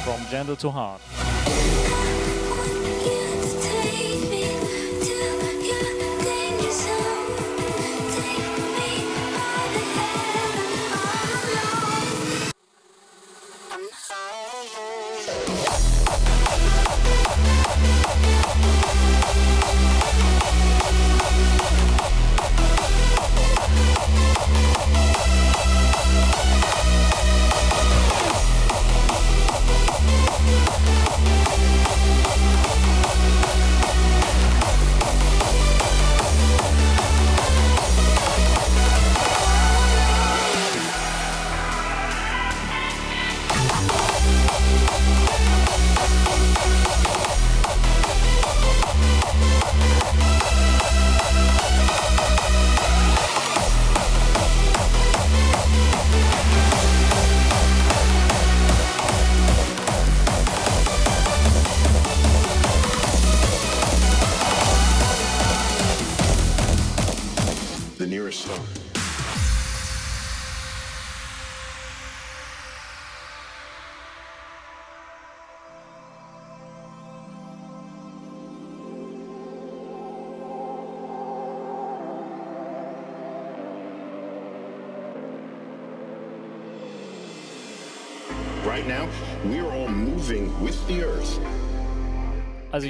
From 0.03 0.29
gentle 0.29 0.57
to 0.57 0.75
hard. 0.75 1.01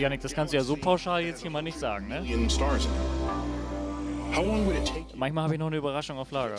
Yannick, 0.00 0.20
das 0.22 0.32
kannst 0.32 0.52
du 0.52 0.56
ja 0.56 0.64
so 0.64 0.76
pauschal 0.76 1.22
jetzt 1.22 1.42
hier 1.42 1.50
mal 1.50 1.62
nicht 1.62 1.78
sagen, 1.78 2.08
ne? 2.08 2.22
Manchmal 5.14 5.44
habe 5.44 5.54
ich 5.54 5.60
noch 5.60 5.66
eine 5.66 5.76
Überraschung 5.76 6.16
auf 6.18 6.30
Lager. 6.30 6.56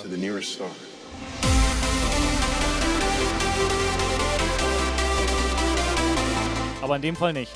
Aber 6.81 6.95
in 6.95 7.01
dem 7.01 7.15
Fall 7.15 7.33
nicht. 7.33 7.51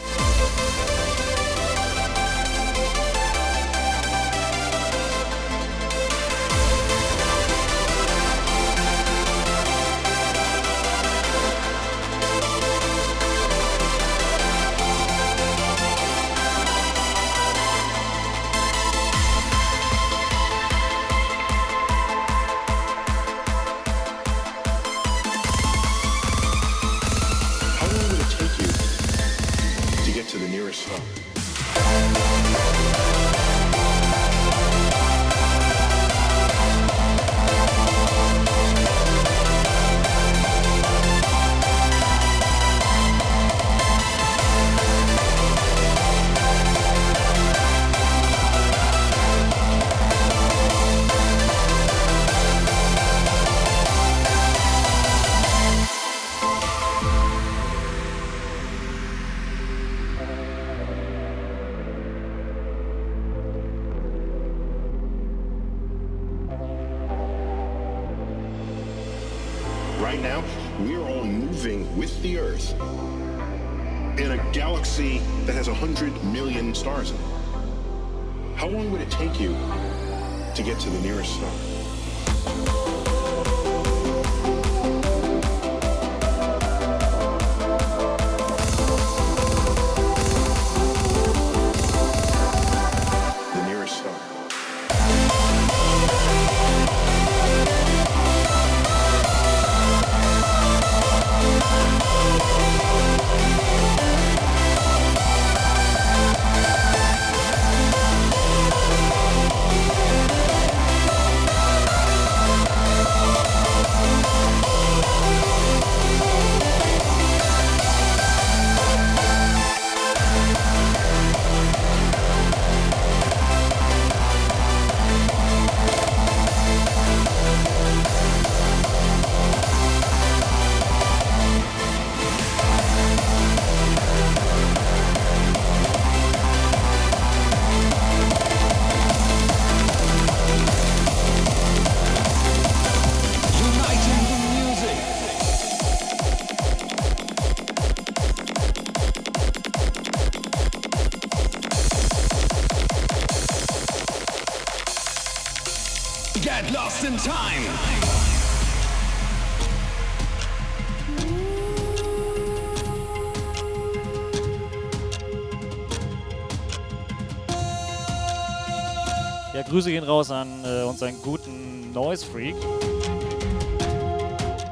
Grüße 169.75 169.91
gehen 169.91 170.05
raus 170.05 170.31
an 170.31 170.47
äh, 170.63 170.83
unseren 170.83 171.21
guten 171.21 171.91
Noise 171.91 172.25
Freak, 172.25 172.55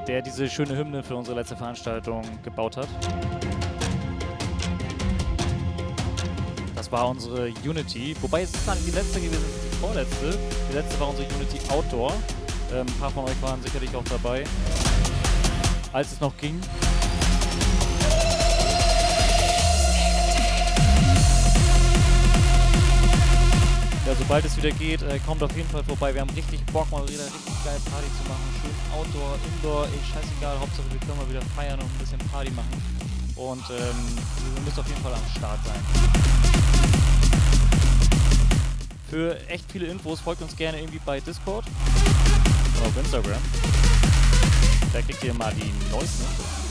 der 0.07 0.21
diese 0.21 0.49
schöne 0.49 0.77
Hymne 0.77 1.03
für 1.03 1.17
unsere 1.17 1.35
letzte 1.35 1.57
Veranstaltung 1.57 2.21
gebaut 2.41 2.77
hat. 2.77 2.87
Das 6.73 6.89
war 6.89 7.09
unsere 7.09 7.49
Unity. 7.65 8.15
Wobei 8.21 8.43
es 8.43 8.53
ist 8.53 8.65
gar 8.65 8.77
die 8.77 8.91
letzte 8.91 9.19
gewesen, 9.19 9.43
die 9.65 9.75
vorletzte. 9.75 10.39
Die 10.71 10.73
letzte 10.73 10.97
war 11.01 11.09
unsere 11.09 11.27
Unity 11.35 11.59
Outdoor. 11.69 12.13
Ähm, 12.71 12.87
ein 12.87 12.99
paar 13.01 13.11
von 13.11 13.25
euch 13.25 13.41
waren 13.41 13.61
sicherlich 13.61 13.93
auch 13.97 14.05
dabei, 14.05 14.45
als 15.91 16.13
es 16.13 16.21
noch 16.21 16.37
ging. 16.37 16.57
Ja, 24.05 24.13
sobald 24.15 24.43
es 24.43 24.57
wieder 24.57 24.71
geht, 24.71 25.01
äh, 25.01 25.17
kommt 25.19 25.41
auf 25.41 25.55
jeden 25.55 25.69
Fall 25.69 25.81
vorbei. 25.85 26.13
Wir 26.13 26.19
haben 26.19 26.29
richtig 26.31 26.59
Bock, 26.73 26.91
mal 26.91 27.07
wieder 27.07 27.23
richtig 27.23 27.63
geil 27.63 27.79
Party 27.89 28.07
zu 28.21 28.27
machen. 28.27 28.43
Schön 28.61 28.71
Outdoor, 28.93 29.37
Indoor, 29.55 29.85
ey, 29.85 29.99
scheißegal. 30.11 30.59
Hauptsache, 30.59 30.91
wir 30.91 30.99
können 30.99 31.17
mal 31.17 31.29
wieder 31.29 31.41
feiern 31.55 31.79
und 31.79 31.85
ein 31.85 31.97
bisschen 31.99 32.19
Party 32.29 32.51
machen. 32.51 32.83
Und 33.37 33.63
ähm, 33.69 34.17
ihr 34.57 34.61
müsst 34.61 34.77
auf 34.77 34.87
jeden 34.89 35.01
Fall 35.01 35.13
am 35.13 35.21
Start 35.37 35.59
sein. 35.65 35.79
Für 39.09 39.39
echt 39.47 39.71
viele 39.71 39.87
Infos 39.87 40.19
folgt 40.19 40.41
uns 40.41 40.53
gerne 40.57 40.79
irgendwie 40.79 40.99
bei 41.05 41.21
Discord 41.21 41.65
oder 42.77 42.87
auf 42.87 42.97
Instagram. 42.97 43.41
Da 44.91 45.01
kriegt 45.01 45.23
ihr 45.23 45.33
mal 45.33 45.53
die 45.53 45.71
neuesten 45.89 46.23
Infos. 46.23 46.63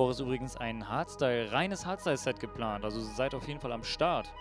Woche 0.00 0.12
ist 0.12 0.20
übrigens 0.20 0.56
ein 0.56 0.88
Hardstyle, 0.88 1.52
reines 1.52 1.84
Hardstyle-Set 1.84 2.40
geplant. 2.40 2.84
Also 2.84 3.00
seid 3.00 3.34
auf 3.34 3.46
jeden 3.46 3.60
Fall 3.60 3.72
am 3.72 3.84
Start. 3.84 4.32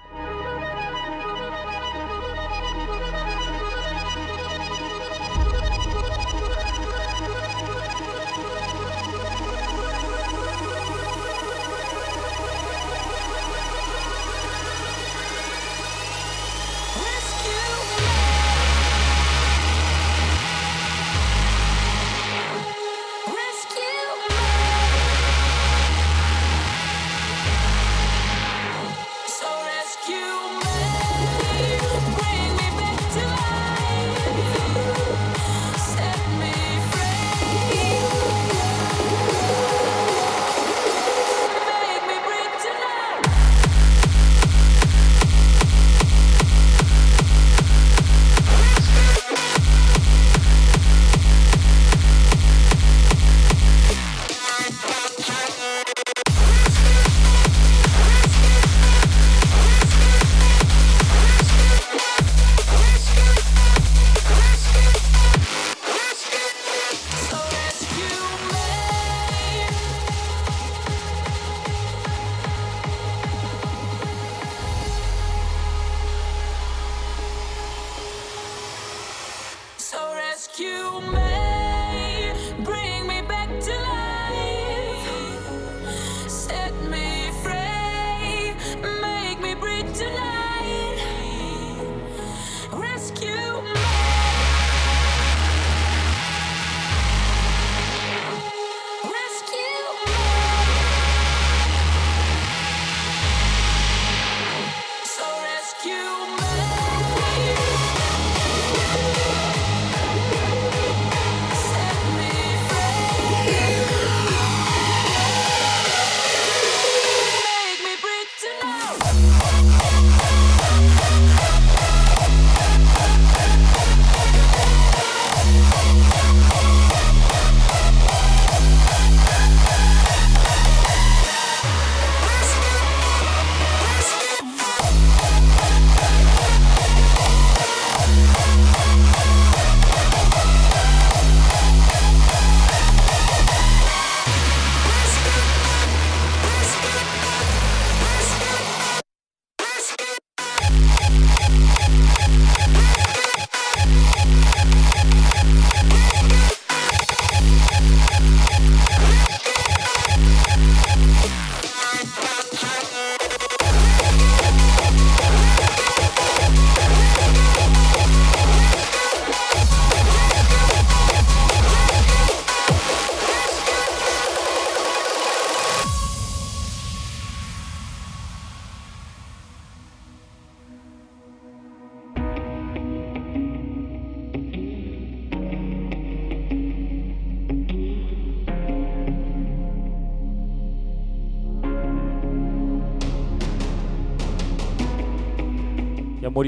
you 80.59 81.18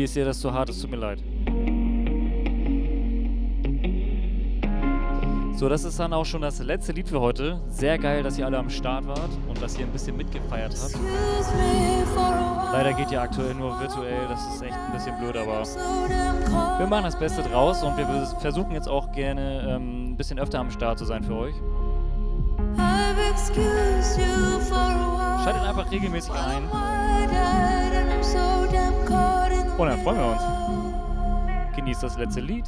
Modi 0.01 0.05
ist 0.05 0.15
dir 0.15 0.25
das 0.25 0.39
zu 0.39 0.51
hart, 0.51 0.67
es 0.67 0.81
tut 0.81 0.89
mir 0.89 0.97
leid. 0.97 1.19
So, 5.53 5.69
das 5.69 5.83
ist 5.83 5.99
dann 5.99 6.11
auch 6.11 6.25
schon 6.25 6.41
das 6.41 6.57
letzte 6.57 6.91
Lied 6.91 7.07
für 7.07 7.19
heute. 7.21 7.61
Sehr 7.69 7.99
geil, 7.99 8.23
dass 8.23 8.35
ihr 8.39 8.47
alle 8.47 8.57
am 8.57 8.71
Start 8.71 9.07
wart 9.07 9.29
und 9.47 9.61
dass 9.61 9.77
ihr 9.77 9.85
ein 9.85 9.91
bisschen 9.91 10.17
mitgefeiert 10.17 10.75
habt. 10.81 10.95
Leider 12.73 12.93
geht 12.93 13.11
ja 13.11 13.21
aktuell 13.21 13.53
nur 13.53 13.79
virtuell, 13.79 14.27
das 14.27 14.55
ist 14.55 14.63
echt 14.63 14.73
ein 14.73 14.91
bisschen 14.91 15.15
blöd, 15.19 15.37
aber 15.37 15.61
wir 16.79 16.87
machen 16.87 17.03
das 17.03 17.19
Beste 17.19 17.43
draus 17.43 17.83
und 17.83 17.95
wir 17.95 18.07
vers- 18.07 18.33
versuchen 18.39 18.71
jetzt 18.71 18.89
auch 18.89 19.11
gerne 19.11 19.67
ähm, 19.69 20.13
ein 20.13 20.17
bisschen 20.17 20.39
öfter 20.39 20.57
am 20.59 20.71
Start 20.71 20.97
zu 20.97 21.05
sein 21.05 21.23
für 21.23 21.35
euch. 21.35 21.53
Schaltet 25.43 25.61
einfach 25.61 25.91
regelmäßig 25.91 26.33
ein 26.33 26.63
und 29.77 29.87
dann 29.87 29.99
freuen 30.01 30.17
wir 30.17 30.31
uns. 30.31 31.75
Genießt 31.75 32.03
das 32.03 32.17
letzte 32.17 32.41
Lied. 32.41 32.65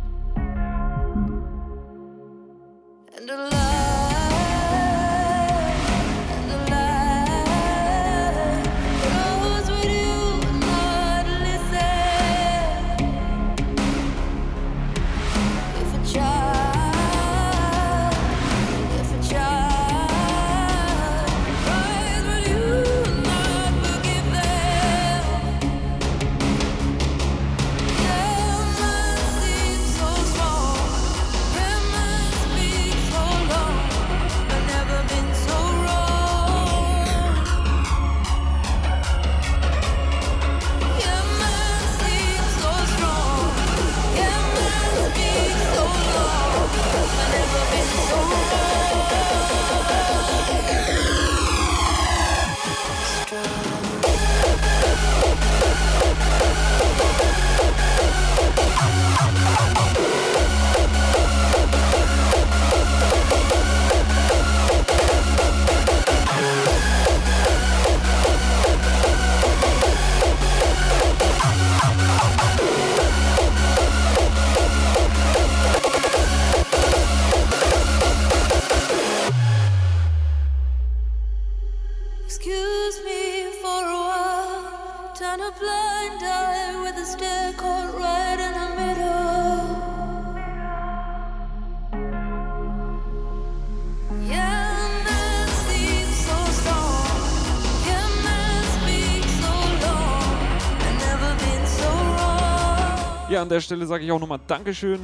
An 103.44 103.50
der 103.50 103.60
Stelle 103.60 103.86
sage 103.86 104.06
ich 104.06 104.12
auch 104.12 104.20
nochmal 104.20 104.40
Dankeschön. 104.48 105.02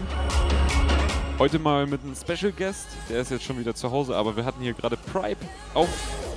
Heute 1.38 1.60
mal 1.60 1.86
mit 1.86 2.02
einem 2.04 2.16
Special 2.16 2.54
Guest. 2.54 2.88
Der 3.10 3.20
ist 3.20 3.32
jetzt 3.32 3.44
schon 3.44 3.60
wieder 3.60 3.76
zu 3.76 3.92
Hause, 3.92 4.16
aber 4.16 4.38
wir 4.38 4.46
hatten 4.46 4.62
hier 4.62 4.74
gerade 4.74 4.96
Pripe 4.96 5.46
auf 5.74 5.90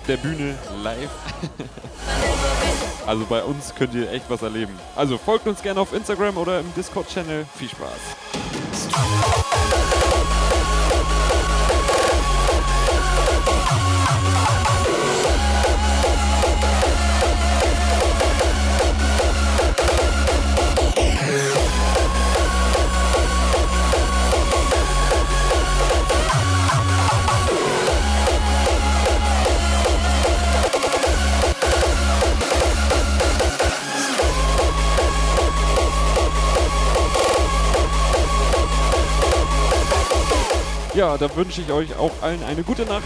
der 0.08 0.16
Bühne 0.16 0.58
live. 0.82 1.10
also 3.06 3.24
bei 3.26 3.44
uns 3.44 3.72
könnt 3.76 3.94
ihr 3.94 4.10
echt 4.10 4.28
was 4.28 4.42
erleben. 4.42 4.72
Also 4.96 5.16
folgt 5.16 5.46
uns 5.46 5.62
gerne 5.62 5.80
auf 5.80 5.92
Instagram 5.92 6.36
oder 6.36 6.58
im 6.58 6.74
Discord-Channel. 6.74 7.46
Viel 7.54 7.68
Spaß. 7.68 8.16
Ja, 40.94 41.16
da 41.16 41.34
wünsche 41.34 41.62
ich 41.62 41.72
euch 41.72 41.96
auch 41.96 42.10
allen 42.20 42.42
eine 42.44 42.62
gute 42.62 42.84
Nacht. 42.84 43.02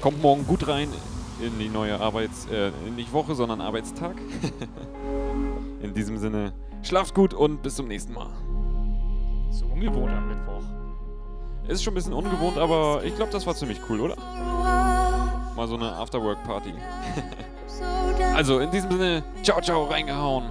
Kommt 0.00 0.20
morgen 0.20 0.44
gut 0.44 0.66
rein 0.66 0.88
in 1.40 1.56
die 1.60 1.68
neue 1.68 2.00
Arbeits... 2.00 2.46
Äh, 2.46 2.72
nicht 2.96 3.12
Woche, 3.12 3.36
sondern 3.36 3.60
Arbeitstag. 3.60 4.16
in 5.82 5.94
diesem 5.94 6.18
Sinne, 6.18 6.52
schlaft 6.82 7.14
gut 7.14 7.32
und 7.32 7.62
bis 7.62 7.76
zum 7.76 7.86
nächsten 7.86 8.12
Mal. 8.12 8.30
So 9.50 9.66
ungewohnt 9.66 10.12
am 10.12 10.28
Mittwoch. 10.28 10.64
Ist 11.68 11.84
schon 11.84 11.92
ein 11.92 11.94
bisschen 11.94 12.12
ungewohnt, 12.12 12.58
aber 12.58 13.02
ich 13.04 13.14
glaube, 13.14 13.30
das 13.30 13.46
war 13.46 13.54
ziemlich 13.54 13.78
cool, 13.88 14.00
oder? 14.00 14.16
Mal 15.54 15.68
so 15.68 15.76
eine 15.76 15.92
Afterwork-Party. 15.92 16.74
also, 18.34 18.58
in 18.58 18.70
diesem 18.72 18.90
Sinne, 18.90 19.22
ciao, 19.44 19.60
ciao, 19.60 19.84
reingehauen. 19.84 20.50